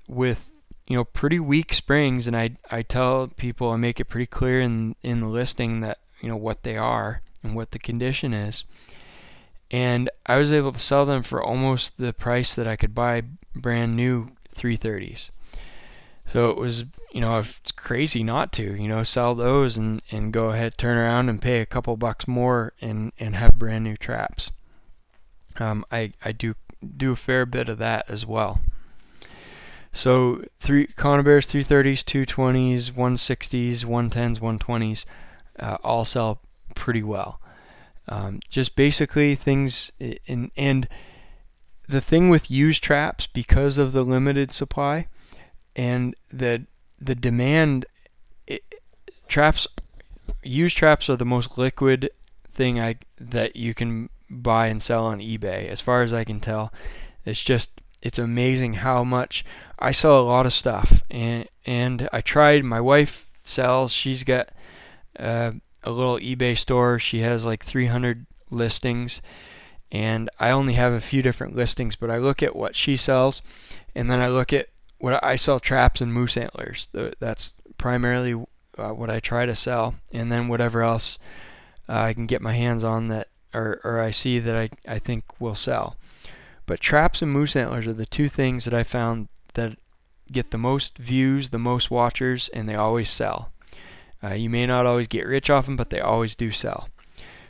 [0.08, 0.50] with
[0.88, 4.60] you know pretty weak springs, and I I tell people I make it pretty clear
[4.60, 8.64] in in the listing that you know what they are and what the condition is.
[9.72, 13.24] And I was able to sell them for almost the price that I could buy
[13.56, 15.30] brand new 330s.
[16.26, 20.34] So it was, you know, it's crazy not to, you know, sell those and, and
[20.34, 23.98] go ahead, turn around and pay a couple bucks more and, and have brand new
[23.98, 24.52] traps.
[25.58, 26.56] Um, I, I do
[26.96, 28.62] do a fair bit of that as well.
[29.92, 35.06] So three Conibears 330s, 220s, 160s, 110s, 120s
[35.60, 36.42] uh, all sell
[36.76, 37.42] pretty well.
[38.12, 40.88] Um, just basically things in and
[41.88, 45.08] the thing with used traps because of the limited supply
[45.76, 46.66] and the
[47.00, 47.86] the demand
[48.48, 48.64] it,
[49.28, 49.68] traps
[50.44, 52.10] used traps are the most liquid
[52.52, 56.40] thing I that you can buy and sell on eBay as far as I can
[56.40, 56.74] tell.
[57.26, 59.44] It's just it's amazing how much
[59.78, 64.50] I sell a lot of stuff and and I tried my wife sells she's got
[65.18, 65.52] uh,
[65.84, 69.22] a little eBay store she has like 300 listings
[69.92, 73.42] and I only have a few different listings but I look at what she sells
[73.96, 76.90] and then I look at what I sell traps and moose antlers.
[76.94, 78.34] That's primarily
[78.78, 81.18] uh, what I try to sell, and then whatever else
[81.88, 85.00] uh, I can get my hands on that or, or I see that I, I
[85.00, 85.96] think will sell.
[86.66, 89.76] But traps and moose antlers are the two things that I found that
[90.32, 93.52] get the most views, the most watchers, and they always sell.
[94.24, 96.90] Uh, you may not always get rich off them, but they always do sell.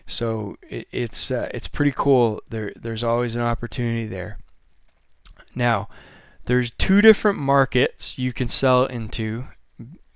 [0.05, 2.41] So it, it's uh, it's pretty cool.
[2.49, 4.37] There there's always an opportunity there.
[5.55, 5.89] Now,
[6.45, 9.45] there's two different markets you can sell into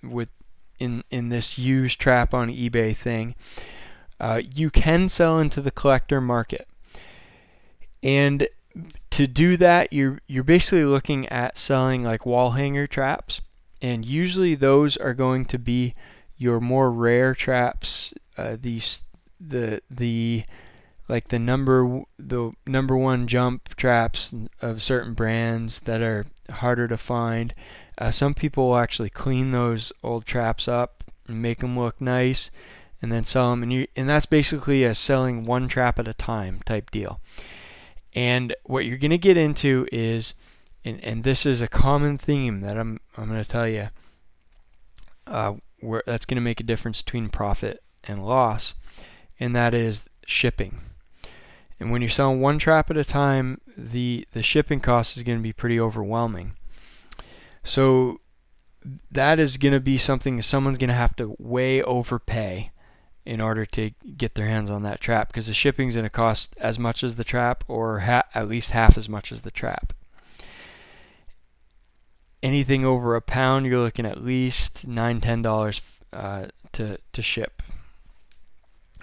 [0.04, 0.30] with
[0.80, 3.36] in in this used trap on eBay thing.
[4.20, 6.68] Uh, you can sell into the collector market,
[8.02, 8.48] and
[9.12, 13.42] to do that, you're you're basically looking at selling like wall hanger traps,
[13.82, 15.94] and usually those are going to be
[16.44, 18.14] your more rare traps.
[18.38, 19.04] Uh, these
[19.40, 20.44] the the
[21.08, 26.98] like the number the number one jump traps of certain brands that are harder to
[26.98, 27.54] find.
[27.98, 32.52] Uh, some people will actually clean those old traps up and make them look nice,
[33.02, 33.64] and then sell them.
[33.64, 37.22] And you and that's basically a selling one trap at a time type deal.
[38.14, 40.36] And what you're going to get into is,
[40.86, 43.90] and, and this is a common theme that I'm I'm going to tell you.
[45.26, 45.54] Uh,
[45.84, 48.74] where that's going to make a difference between profit and loss,
[49.40, 50.82] and that is shipping.
[51.80, 55.38] And when you're selling one trap at a time, the the shipping cost is going
[55.38, 56.54] to be pretty overwhelming.
[57.64, 58.22] So
[59.12, 62.72] that is going to be something someone's going to have to way overpay
[63.26, 66.56] in order to get their hands on that trap because the shipping's going to cost
[66.58, 69.94] as much as the trap or ha- at least half as much as the trap.
[72.44, 75.82] Anything over a pound, you're looking at least nine, ten dollars
[76.12, 77.64] uh, to to ship.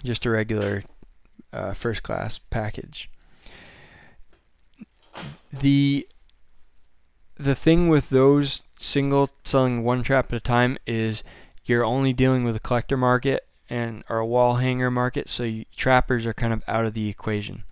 [0.03, 0.83] Just a regular
[1.51, 3.09] uh, first class package.
[5.51, 6.07] The
[7.37, 11.23] the thing with those single selling one trap at a time is
[11.65, 15.65] you're only dealing with a collector market and or a wall hanger market, so you,
[15.75, 17.63] trappers are kind of out of the equation.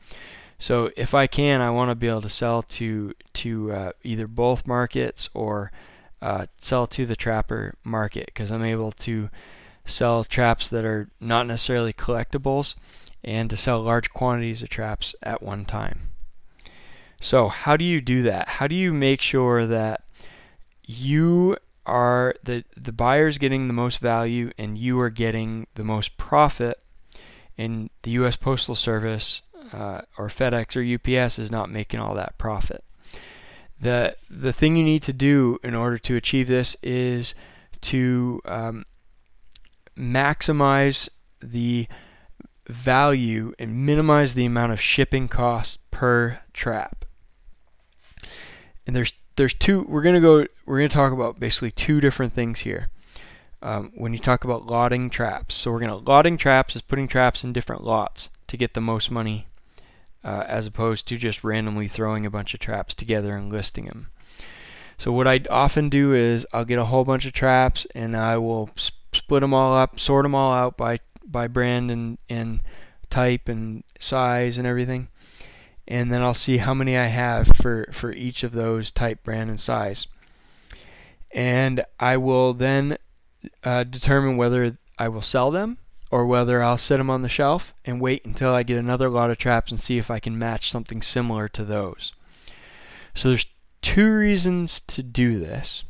[0.59, 4.27] So if I can, I want to be able to sell to to uh, either
[4.27, 5.71] both markets or
[6.21, 9.29] uh, sell to the trapper market because I'm able to
[9.85, 12.75] sell traps that are not necessarily collectibles
[13.23, 16.09] and to sell large quantities of traps at one time.
[17.21, 18.49] So how do you do that?
[18.49, 20.03] How do you make sure that
[20.85, 26.17] you are the the buyer's getting the most value and you are getting the most
[26.17, 26.79] profit
[27.57, 29.41] and the US Postal Service
[29.73, 32.83] uh, or FedEx or UPS is not making all that profit.
[33.81, 37.33] The the thing you need to do in order to achieve this is
[37.81, 38.85] to um,
[39.97, 41.09] maximize
[41.41, 41.87] the
[42.67, 47.05] value and minimize the amount of shipping costs per trap.
[48.85, 49.85] And there's there's two.
[49.87, 50.45] We're gonna go.
[50.65, 52.89] We're gonna talk about basically two different things here.
[53.61, 57.43] Um, when you talk about lotting traps, so we're gonna lotting traps is putting traps
[57.43, 59.47] in different lots to get the most money,
[60.23, 64.07] uh, as opposed to just randomly throwing a bunch of traps together and listing them.
[64.97, 68.37] So what I often do is I'll get a whole bunch of traps and I
[68.37, 72.61] will sp- split them all up, sort them all out by by brand and and
[73.09, 75.07] type and size and everything
[75.89, 79.49] and then I'll see how many I have for, for each of those type, brand,
[79.49, 80.05] and size.
[81.31, 82.97] And I will then
[83.63, 85.79] uh, determine whether I will sell them
[86.11, 89.29] or whether I'll set them on the shelf and wait until I get another lot
[89.29, 92.13] of traps and see if I can match something similar to those.
[93.13, 93.45] So there's
[93.81, 95.83] two reasons to do this.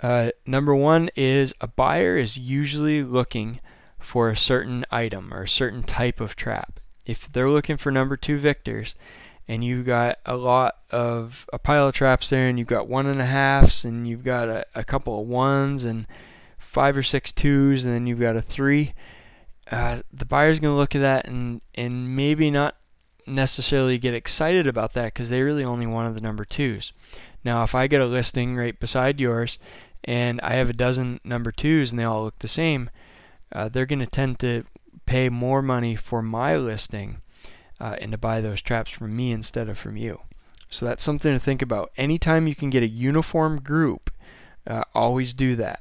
[0.00, 3.60] Uh, number one is a buyer is usually looking
[3.98, 8.16] for a certain item or a certain type of trap if they're looking for number
[8.16, 8.94] two victors
[9.48, 13.06] and you've got a lot of a pile of traps there and you've got one
[13.06, 16.06] and a halfs and you've got a, a couple of ones and
[16.68, 18.94] five or six twos and then you've got a three
[19.70, 22.76] uh, the buyer's going to look at that and and maybe not
[23.26, 26.92] necessarily get excited about that because they really only wanted the number twos
[27.44, 29.58] now if i get a listing right beside yours
[30.04, 32.88] and i have a dozen number twos and they all look the same
[33.52, 34.64] uh, they're going to tend to
[35.06, 37.22] pay more money for my listing
[37.80, 40.20] uh, and to buy those traps from me instead of from you.
[40.68, 41.90] So that's something to think about.
[41.96, 44.10] Anytime you can get a uniform group,
[44.66, 45.80] uh, always do that.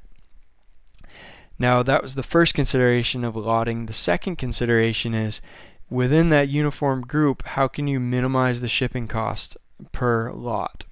[1.59, 3.85] Now, that was the first consideration of lotting.
[3.85, 5.41] The second consideration is
[5.89, 9.57] within that uniform group, how can you minimize the shipping cost
[9.91, 10.85] per lot?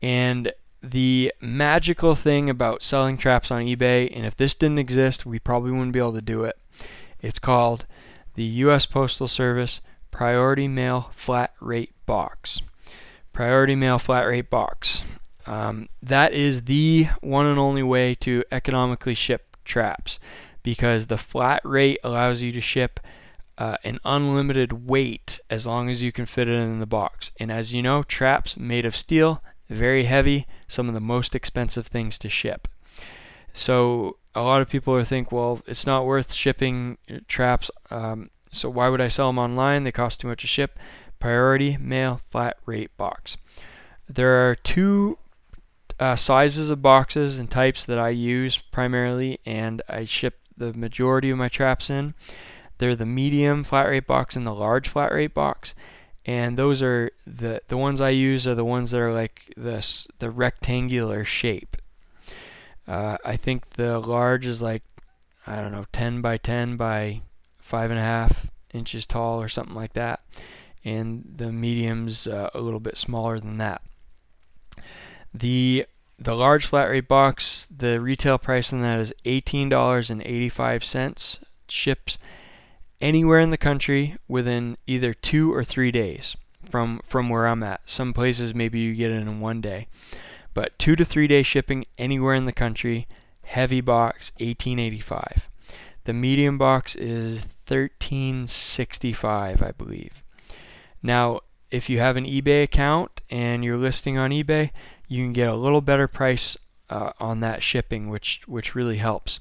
[0.00, 5.38] And the magical thing about selling traps on eBay, and if this didn't exist, we
[5.38, 6.56] probably wouldn't be able to do it,
[7.20, 7.86] it's called
[8.34, 8.86] the U.S.
[8.86, 9.80] Postal Service
[10.10, 12.62] Priority Mail Flat Rate Box.
[13.32, 15.02] Priority Mail Flat Rate Box.
[15.46, 20.18] Um, that is the one and only way to economically ship traps
[20.62, 23.00] because the flat rate allows you to ship
[23.56, 27.30] uh, an unlimited weight as long as you can fit it in the box.
[27.38, 31.86] And as you know, traps made of steel, very heavy, some of the most expensive
[31.86, 32.68] things to ship.
[33.52, 36.98] So a lot of people are think, well, it's not worth shipping
[37.28, 37.70] traps.
[37.90, 39.84] Um, so why would I sell them online?
[39.84, 40.78] They cost too much to ship.
[41.18, 43.36] Priority mail flat rate box.
[44.08, 45.18] There are two
[46.00, 51.30] uh, sizes of boxes and types that I use primarily, and I ship the majority
[51.30, 52.14] of my traps in.
[52.78, 55.74] They're the medium flat rate box and the large flat rate box,
[56.24, 60.08] and those are the the ones I use are the ones that are like this
[60.18, 61.76] the rectangular shape.
[62.88, 64.82] Uh, I think the large is like,
[65.46, 67.20] I don't know, 10 by 10 by
[67.64, 70.20] 5.5 inches tall or something like that.
[70.84, 73.82] And the medium's uh, a little bit smaller than that.
[75.32, 75.86] The
[76.20, 81.38] the large flat rate box, the retail price on that is $18.85.
[81.68, 82.18] Ships
[83.00, 86.36] anywhere in the country within either two or three days
[86.68, 87.88] from from where I'm at.
[87.88, 89.86] Some places maybe you get it in one day.
[90.52, 93.06] But two to three day shipping anywhere in the country.
[93.44, 95.48] Heavy box, 1885.
[96.04, 100.22] The medium box is 1365, I believe.
[101.02, 101.40] Now,
[101.70, 104.70] if you have an eBay account and you're listing on eBay,
[105.10, 106.56] you can get a little better price
[106.88, 109.40] uh, on that shipping, which which really helps.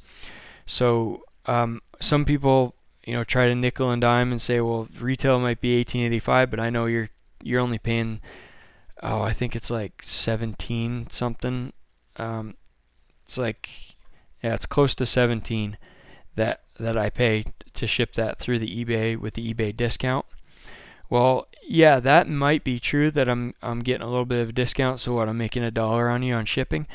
[0.65, 2.73] So um, some people,
[3.05, 6.59] you know, try to nickel and dime and say, well, retail might be 1885, but
[6.59, 7.09] I know you're
[7.41, 8.19] you're only paying,
[9.03, 11.71] oh, I think it's like 17 something.
[12.17, 12.55] Um,
[13.23, 13.69] it's like,
[14.43, 15.77] yeah, it's close to 17
[16.35, 17.45] that that I pay
[17.75, 20.25] to ship that through the eBay with the eBay discount.
[21.09, 24.53] Well, yeah, that might be true that I'm I'm getting a little bit of a
[24.53, 26.87] discount, so what I'm making a dollar on you on shipping,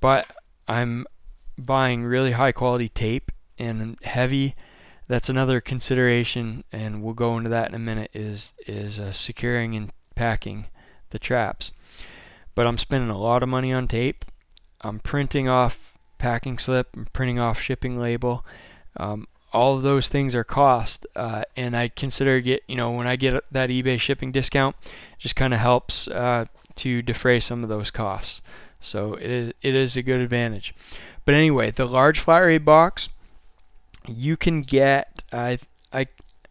[0.00, 0.26] but
[0.68, 1.06] I'm
[1.56, 4.54] buying really high quality tape and heavy.
[5.08, 8.10] That's another consideration, and we'll go into that in a minute.
[8.14, 10.66] Is is uh, securing and packing
[11.10, 11.72] the traps,
[12.54, 14.24] but I'm spending a lot of money on tape.
[14.80, 18.44] I'm printing off packing slip, I'm printing off shipping label.
[18.96, 23.06] Um, all of those things are cost, uh, and I consider get you know when
[23.06, 24.76] I get that eBay shipping discount,
[25.18, 26.46] just kind of helps uh,
[26.76, 28.42] to defray some of those costs.
[28.80, 30.74] So it is it is a good advantage.
[31.24, 33.08] But anyway, the large flat rate box,
[34.08, 35.58] you can get I
[35.92, 36.08] I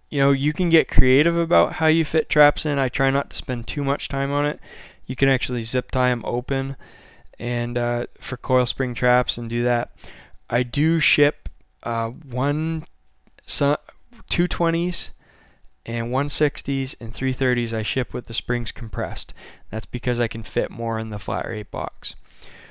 [0.09, 2.79] you know you can get creative about how you fit traps in.
[2.79, 4.59] I try not to spend too much time on it.
[5.05, 6.77] You can actually zip tie them open,
[7.37, 9.91] and uh, for coil spring traps and do that.
[10.49, 11.49] I do ship
[11.83, 12.85] uh, one
[13.51, 13.77] some
[14.29, 15.11] 220s
[15.85, 19.33] and 160s and 330s I ship with the springs compressed.
[19.69, 22.15] That's because I can fit more in the flat rate box.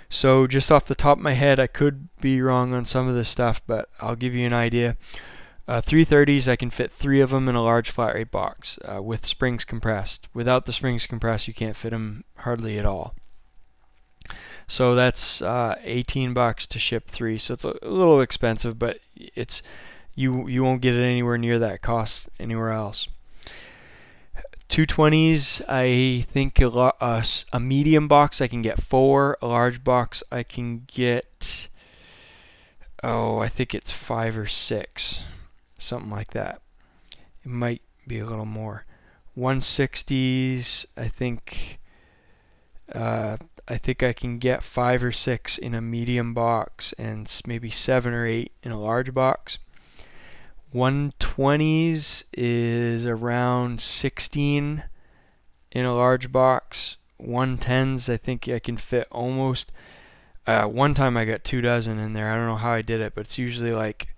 [0.08, 3.14] So just off the top of my head, I could be wrong on some of
[3.14, 4.96] this stuff, but I'll give you an idea.
[5.68, 9.00] Uh, 330s, I can fit three of them in a large flat rate box uh,
[9.00, 10.28] with springs compressed.
[10.34, 13.14] Without the springs compressed, you can't fit them hardly at all.
[14.66, 17.38] So that's uh, 18 bucks to ship three.
[17.38, 19.62] So it's a little expensive, but it's
[20.20, 23.08] you you won't get it anywhere near that cost anywhere else.
[24.68, 29.36] 220s, I think a, lo- a, a medium box I can get four.
[29.42, 31.68] A large box I can get,
[33.02, 35.22] oh, I think it's five or six,
[35.76, 36.60] something like that.
[37.44, 38.84] It might be a little more.
[39.36, 41.80] 160s, I think,
[42.94, 47.70] uh, I think I can get five or six in a medium box and maybe
[47.70, 49.58] seven or eight in a large box.
[50.74, 54.84] 120s is around 16
[55.72, 56.96] in a large box.
[57.20, 59.72] 110s, I think I can fit almost.
[60.46, 62.32] Uh, one time I got two dozen in there.
[62.32, 64.14] I don't know how I did it, but it's usually like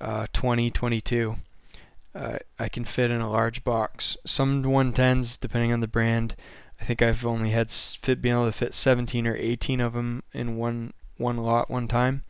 [0.00, 1.36] uh, 20, 22.
[2.14, 4.16] Uh, I can fit in a large box.
[4.24, 6.34] Some 110s, depending on the brand,
[6.80, 10.22] I think I've only had fit being able to fit 17 or 18 of them
[10.32, 12.22] in one one lot one time.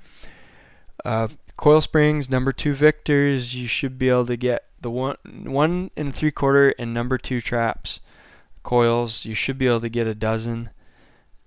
[1.04, 5.90] Uh, coil springs, number two Victors, you should be able to get the one one
[5.96, 8.00] and three quarter and number two traps
[8.62, 9.24] coils.
[9.24, 10.70] You should be able to get a dozen,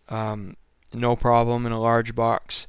[0.07, 0.55] um,
[0.93, 2.68] no problem in a large box.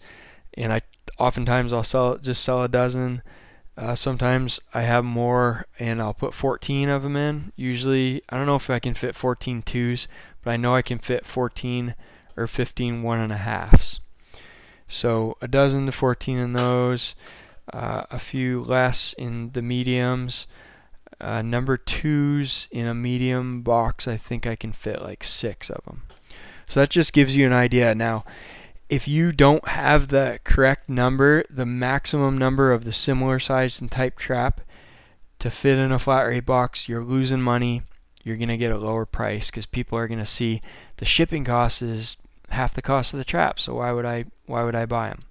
[0.55, 0.83] And I
[1.19, 3.23] oftentimes I'll sell just sell a dozen.
[3.77, 7.53] Uh, sometimes I have more and I'll put 14 of them in.
[7.57, 10.07] Usually, I don't know if I can fit 14 twos,
[10.43, 11.95] but I know I can fit 14
[12.37, 14.01] or 15 one and a halves.
[14.91, 17.15] So a dozen to 14 in those,
[17.73, 20.47] uh, a few less in the mediums.
[21.21, 25.85] Uh, number twos in a medium box, I think I can fit like six of
[25.85, 26.03] them.
[26.69, 27.95] So that just gives you an idea.
[27.95, 28.25] Now,
[28.89, 33.91] if you don't have the correct number, the maximum number of the similar size and
[33.91, 34.61] type trap
[35.39, 37.83] to fit in a flat rate box, you're losing money.
[38.25, 40.61] You're going to get a lower price because people are going to see
[40.97, 42.17] the shipping cost is
[42.51, 43.61] half the cost of the trap.
[43.61, 45.23] So why would I why would I buy them?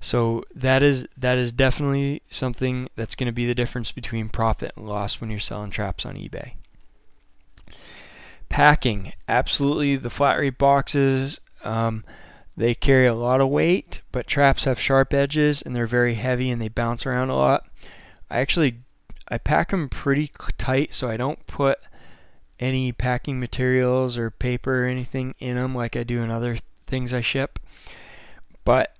[0.00, 4.72] So that is that is definitely something that's going to be the difference between profit
[4.76, 6.52] and loss when you're selling traps on eBay.
[8.48, 11.38] Packing, absolutely the flat rate boxes.
[11.64, 12.04] Um,
[12.56, 16.50] they carry a lot of weight, but traps have sharp edges and they're very heavy
[16.50, 17.68] and they bounce around a lot.
[18.30, 18.78] I actually
[19.28, 21.78] I pack them pretty tight so I don't put
[22.58, 27.14] any packing materials or paper or anything in them like I do in other things
[27.14, 27.58] I ship.
[28.70, 28.96] But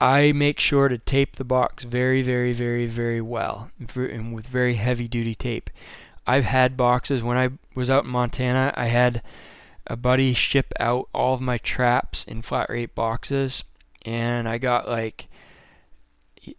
[0.00, 4.76] I make sure to tape the box very, very, very, very well and with very
[4.76, 5.68] heavy duty tape.
[6.26, 9.20] I've had boxes when I was out in Montana, I had
[9.86, 13.64] a buddy ship out all of my traps in flat rate boxes
[14.06, 15.28] and I got like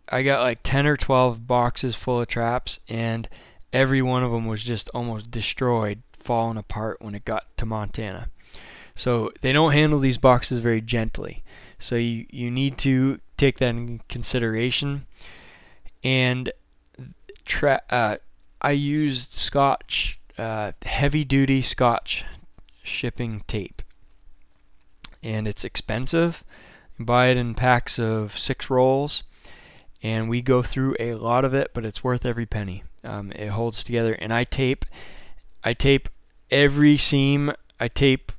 [0.07, 3.27] I got like 10 or 12 boxes full of traps and
[3.73, 8.27] every one of them was just almost destroyed falling apart when it got to Montana.
[8.93, 11.43] So they don't handle these boxes very gently.
[11.83, 15.05] So you, you need to take that in consideration.
[16.01, 16.49] And
[17.43, 18.17] tra- uh,
[18.61, 22.23] I used Scotch uh, heavy duty Scotch
[22.83, 23.81] shipping tape.
[25.21, 26.43] And it's expensive.
[26.97, 29.23] You buy it in packs of six rolls,
[30.01, 32.83] and we go through a lot of it, but it's worth every penny.
[33.03, 34.85] Um, it holds together, and I tape,
[35.65, 36.07] I tape
[36.49, 37.51] every seam.
[37.77, 38.31] I tape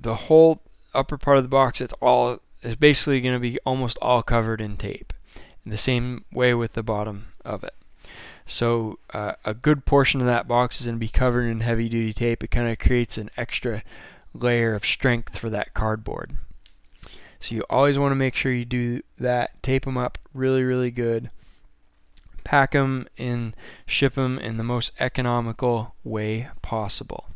[0.00, 0.62] the whole
[0.94, 1.80] upper part of the box.
[1.80, 5.12] It's all it's basically going to be almost all covered in tape.
[5.64, 7.74] The same way with the bottom of it.
[8.46, 11.88] So uh, a good portion of that box is going to be covered in heavy
[11.88, 12.42] duty tape.
[12.42, 13.82] It kind of creates an extra
[14.32, 16.32] layer of strength for that cardboard.
[17.40, 19.62] So you always want to make sure you do that.
[19.62, 21.30] Tape them up really, really good.
[22.42, 23.54] Pack them and
[23.86, 27.27] ship them in the most economical way possible.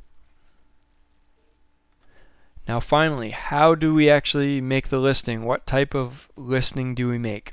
[2.69, 5.45] Now, finally, how do we actually make the listing?
[5.45, 7.53] What type of listing do we make?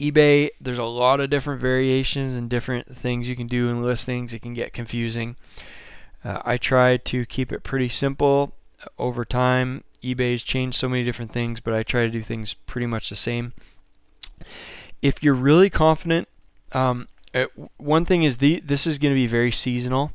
[0.00, 4.32] eBay, there's a lot of different variations and different things you can do in listings.
[4.32, 5.36] It can get confusing.
[6.24, 8.52] Uh, I try to keep it pretty simple
[8.98, 9.84] over time.
[10.02, 13.16] eBay's changed so many different things, but I try to do things pretty much the
[13.16, 13.54] same.
[15.00, 16.28] If you're really confident,
[16.72, 17.46] um, uh,
[17.76, 20.12] one thing is the this is going to be very seasonal.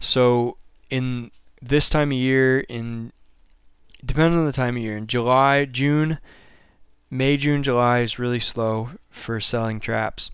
[0.00, 0.56] So
[0.88, 1.30] in
[1.60, 3.12] this time of year, in
[4.04, 4.96] depends on the time of year.
[4.96, 6.18] In July, June,
[7.10, 10.30] May, June, July is really slow for selling traps.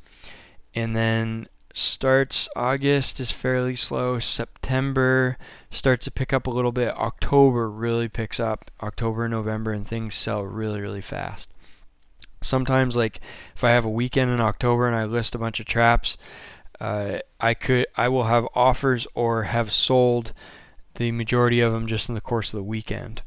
[0.74, 4.18] And then starts August is fairly slow.
[4.18, 5.36] September
[5.70, 6.96] starts to pick up a little bit.
[6.96, 8.70] October really picks up.
[8.82, 11.50] October November and things sell really really fast.
[12.42, 13.20] Sometimes like
[13.54, 16.16] if I have a weekend in October and I list a bunch of traps,
[16.80, 20.32] uh, I could I will have offers or have sold
[20.94, 23.20] the majority of them just in the course of the weekend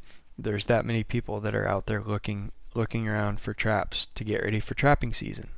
[0.43, 4.43] there's that many people that are out there looking looking around for traps to get
[4.43, 5.49] ready for trapping season.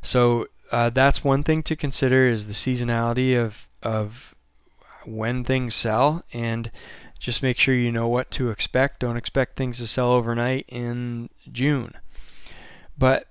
[0.00, 4.34] So uh, that's one thing to consider is the seasonality of of
[5.04, 6.70] when things sell and
[7.18, 9.00] just make sure you know what to expect.
[9.00, 11.94] Don't expect things to sell overnight in June.
[12.98, 13.26] But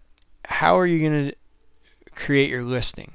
[0.45, 1.35] how are you going to
[2.15, 3.13] create your listing?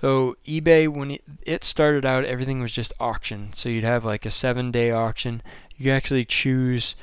[0.00, 3.52] So eBay, when it started out, everything was just auction.
[3.52, 5.42] So you'd have like a seven-day auction.
[5.80, 6.94] You can actually choose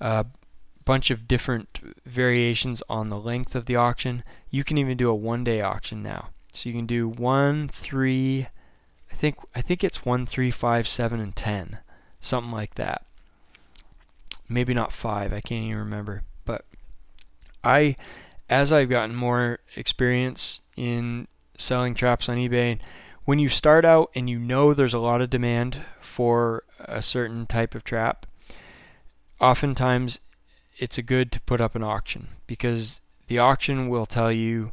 [0.00, 0.26] a
[0.84, 4.24] bunch of different variations on the length of the auction.
[4.50, 6.30] You can even do a one-day auction now.
[6.52, 8.48] So you can do one, three,
[9.12, 11.78] I think I think it's one, three, five, seven, and ten,
[12.18, 13.06] something like that.
[14.48, 15.32] Maybe not five.
[15.32, 16.24] I can't even remember.
[16.44, 16.64] But
[17.62, 17.94] I,
[18.50, 22.80] as I've gotten more experience in selling traps on eBay.
[23.24, 27.46] When you start out and you know there's a lot of demand for a certain
[27.46, 28.26] type of trap,
[29.40, 30.20] oftentimes
[30.76, 34.72] it's a good to put up an auction because the auction will tell you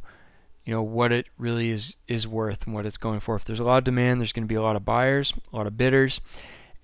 [0.64, 3.36] you know what it really is is worth and what it's going for.
[3.36, 5.56] If there's a lot of demand, there's going to be a lot of buyers, a
[5.56, 6.20] lot of bidders,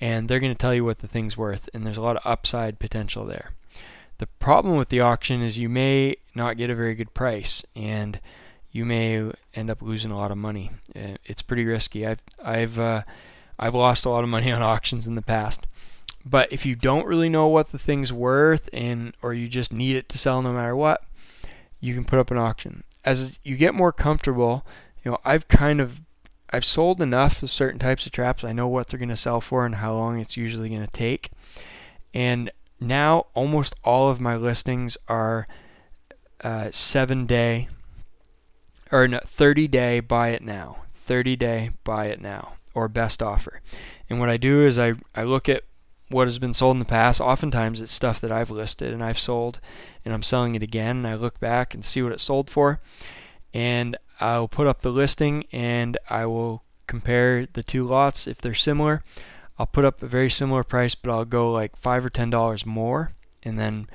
[0.01, 2.23] and they're going to tell you what the thing's worth and there's a lot of
[2.25, 3.51] upside potential there.
[4.19, 8.21] The problem with the auction is you may not get a very good price and
[8.71, 10.71] you may end up losing a lot of money.
[10.95, 12.07] Uh, it's pretty risky.
[12.07, 13.03] I've I've uh,
[13.59, 15.67] I've lost a lot of money on auctions in the past.
[16.25, 19.97] But if you don't really know what the thing's worth and or you just need
[19.97, 21.03] it to sell no matter what,
[21.81, 22.85] you can put up an auction.
[23.05, 24.67] As you get more comfortable,
[25.03, 26.01] you know, I've kind of
[26.51, 28.45] I've sold enough of certain types of traps.
[28.45, 30.93] I know what they're going to sell for and how long it's usually going to
[30.93, 31.31] take.
[32.15, 32.51] And
[32.81, 35.47] now almost all of my listings are
[36.43, 37.69] uh, seven day
[38.91, 40.79] or no, 30 day buy it now.
[41.07, 43.61] 30 day buy it now or best offer.
[44.09, 45.65] And what I do is I, I look at
[46.11, 47.21] what has been sold in the past.
[47.21, 49.61] Oftentimes it's stuff that I've listed and I've sold
[50.05, 52.81] and I'm selling it again and I look back and see what it sold for
[53.53, 58.55] and I'll put up the listing and I will compare the two lots if they're
[58.55, 59.03] similar.
[59.59, 62.65] I'll put up a very similar price but I'll go like 5 or 10 dollars
[62.65, 63.13] more
[63.43, 63.89] and then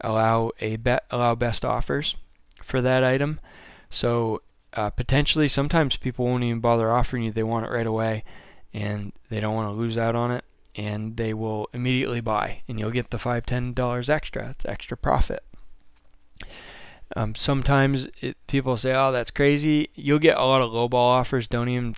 [0.00, 2.16] allow a bet allow best offers
[2.62, 3.40] for that item
[3.92, 4.40] so
[4.72, 7.30] uh, potentially, sometimes people won't even bother offering you.
[7.30, 8.24] They want it right away,
[8.72, 12.80] and they don't want to lose out on it, and they will immediately buy, and
[12.80, 14.48] you'll get the five, ten dollars extra.
[14.50, 15.44] It's extra profit.
[17.14, 21.46] Um, sometimes it, people say, "Oh, that's crazy." You'll get a lot of lowball offers.
[21.46, 21.94] Don't even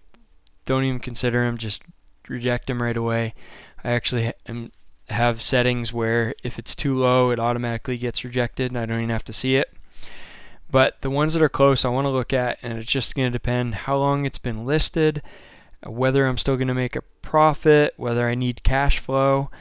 [0.67, 1.59] don't even consider them.
[1.59, 1.83] Just
[2.29, 3.35] reject them right away.
[3.85, 4.73] I actually am,
[5.11, 9.11] have settings where if it's too low, it automatically gets rejected, and I don't even
[9.11, 9.73] have to see it.
[10.75, 13.29] But the ones that are close, I want to look at, and it's just going
[13.29, 15.23] to depend how long it's been listed,
[15.87, 19.53] whether I'm still going to make a profit, whether I need cash flow,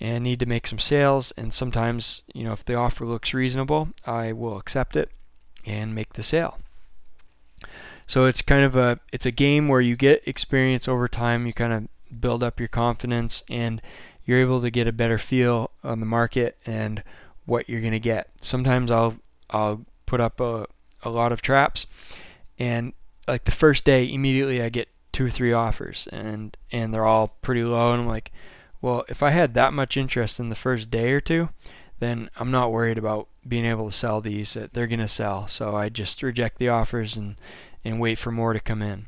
[0.00, 1.32] and need to make some sales.
[1.36, 5.12] And sometimes, you know, if the offer looks reasonable, I will accept it
[5.64, 6.58] and make the sale.
[8.08, 11.46] So it's kind of a it's a game where you get experience over time.
[11.46, 13.80] You kind of build up your confidence and
[14.24, 17.04] you're able to get a better feel on the market and
[17.44, 18.30] what you're going to get.
[18.42, 19.14] Sometimes I'll
[19.48, 20.66] I'll put up a,
[21.02, 21.86] a lot of traps
[22.58, 22.92] and
[23.28, 27.36] like the first day immediately I get two or three offers and and they're all
[27.42, 28.32] pretty low and I'm like,
[28.80, 31.48] well, if I had that much interest in the first day or two,
[31.98, 34.54] then I'm not worried about being able to sell these.
[34.54, 35.48] That they're to sell.
[35.48, 37.36] So I just reject the offers and
[37.84, 39.06] and wait for more to come in.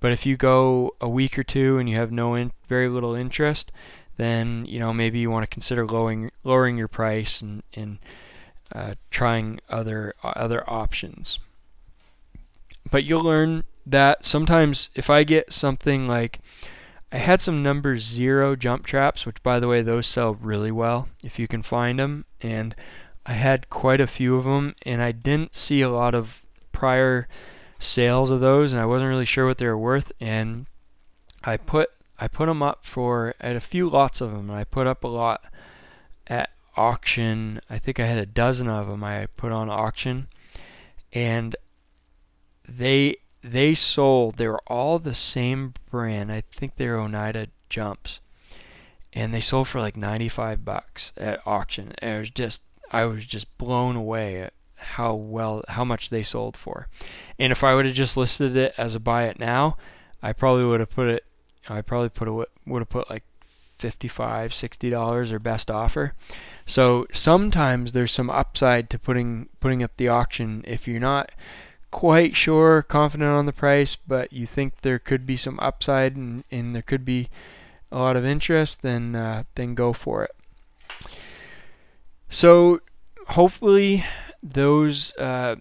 [0.00, 3.14] But if you go a week or two and you have no in, very little
[3.14, 3.70] interest,
[4.16, 7.98] then you know maybe you want to consider lowering lowering your price and and
[8.74, 11.38] uh, trying other other options.
[12.90, 16.40] But you'll learn that sometimes if I get something like
[17.10, 21.08] I had some number zero jump traps, which by the way those sell really well
[21.22, 22.74] if you can find them, and
[23.26, 26.42] I had quite a few of them, and I didn't see a lot of
[26.72, 27.28] prior
[27.78, 30.66] sales of those, and I wasn't really sure what they were worth, and
[31.44, 34.64] I put I put them up for at a few lots of them, and I
[34.64, 35.44] put up a lot
[36.28, 37.60] at auction.
[37.68, 40.28] I think I had a dozen of them I put on auction,
[41.12, 41.56] and
[42.68, 44.36] they they sold.
[44.36, 46.30] They were all the same brand.
[46.32, 48.20] I think they're Oneida jumps,
[49.12, 51.92] and they sold for like 95 bucks at auction.
[51.98, 56.22] And it was just I was just blown away at how well how much they
[56.22, 56.88] sold for.
[57.38, 59.76] And if I would have just listed it as a buy it now,
[60.22, 61.24] I probably would have put it
[61.68, 62.32] I probably put a,
[62.66, 63.24] would have put like
[63.78, 66.14] 55 60 dollars or best offer
[66.66, 70.64] so sometimes there's some upside to putting putting up the auction.
[70.66, 71.32] If you're not
[71.90, 76.42] quite sure confident on the price but you think there could be some upside and,
[76.50, 77.28] and there could be
[77.90, 80.34] a lot of interest then uh, then go for it.
[82.28, 82.80] So
[83.28, 84.04] hopefully
[84.42, 85.56] those uh,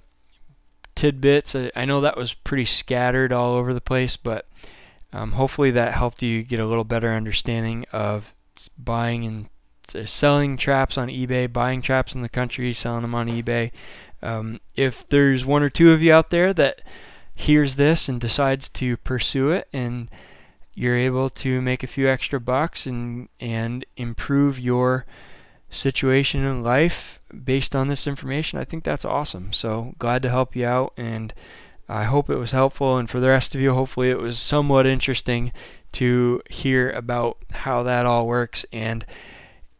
[0.95, 4.47] tidbits I, I know that was pretty scattered all over the place but
[5.13, 8.33] um, hopefully that helped you get a little better understanding of
[8.77, 9.49] buying and
[10.05, 13.71] selling traps on eBay, buying traps in the country, selling them on eBay.
[14.21, 16.81] Um, if there's one or two of you out there that
[17.33, 20.09] hears this and decides to pursue it and
[20.73, 25.05] you're able to make a few extra bucks and and improve your
[25.69, 29.53] situation in life based on this information, I think that's awesome.
[29.53, 31.33] So glad to help you out and
[31.91, 34.87] I hope it was helpful, and for the rest of you, hopefully it was somewhat
[34.87, 35.51] interesting
[35.91, 38.65] to hear about how that all works.
[38.71, 39.05] And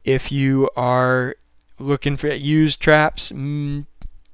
[0.04, 1.36] if you are
[1.80, 3.86] looking for used traps, mm,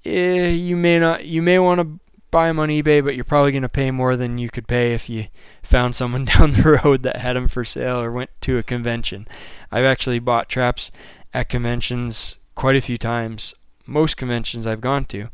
[0.06, 2.00] eh, you may not, you may want to
[2.32, 4.94] buy them on eBay, but you're probably going to pay more than you could pay
[4.94, 5.28] if you
[5.64, 9.28] found someone down the road that had them for sale or went to a convention.
[9.72, 10.92] I've actually bought traps
[11.34, 13.54] at conventions quite a few times.
[13.86, 15.30] Most conventions I've gone to,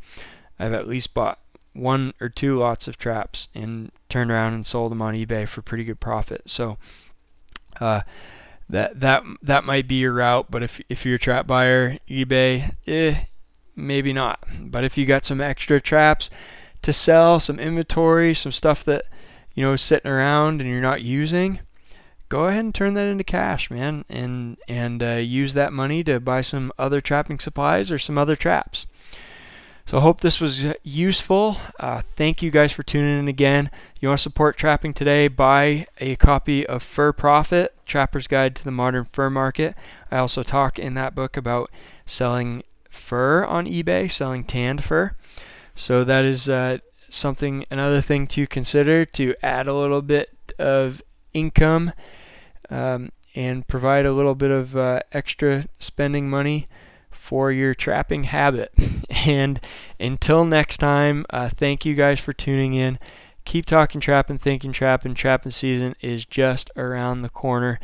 [0.59, 1.39] I've at least bought
[1.73, 5.63] one or two lots of traps and turned around and sold them on eBay for
[5.63, 6.43] pretty good profit.
[6.45, 6.77] So
[7.81, 8.01] uh,
[8.69, 10.47] that that that might be your route.
[10.49, 13.25] But if if you're a trap buyer, eBay, eh,
[13.75, 14.43] maybe not.
[14.59, 16.29] But if you got some extra traps
[16.81, 19.05] to sell, some inventory, some stuff that
[19.53, 21.59] you know is sitting around and you're not using,
[22.29, 26.19] go ahead and turn that into cash, man, and and uh, use that money to
[26.19, 28.87] buy some other trapping supplies or some other traps.
[29.85, 31.57] So I hope this was useful.
[31.79, 33.69] Uh, thank you guys for tuning in again.
[33.99, 35.27] You want to support trapping today?
[35.27, 39.75] Buy a copy of Fur Profit, Trapper's Guide to the Modern Fur Market.
[40.09, 41.69] I also talk in that book about
[42.05, 45.15] selling fur on eBay, selling tanned fur.
[45.75, 46.77] So that is uh,
[47.09, 51.01] something, another thing to consider to add a little bit of
[51.33, 51.91] income
[52.69, 56.67] um, and provide a little bit of uh, extra spending money
[57.23, 58.73] for your trapping habit.
[59.25, 59.61] And
[60.01, 62.99] until next time, uh, thank you guys for tuning in.
[63.45, 65.13] Keep talking trapping, thinking trapping.
[65.13, 67.79] Trapping season is just around the corner.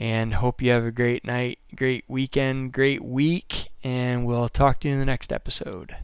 [0.00, 3.68] And hope you have a great night, great weekend, great week.
[3.84, 5.94] And we'll talk to you in the next episode.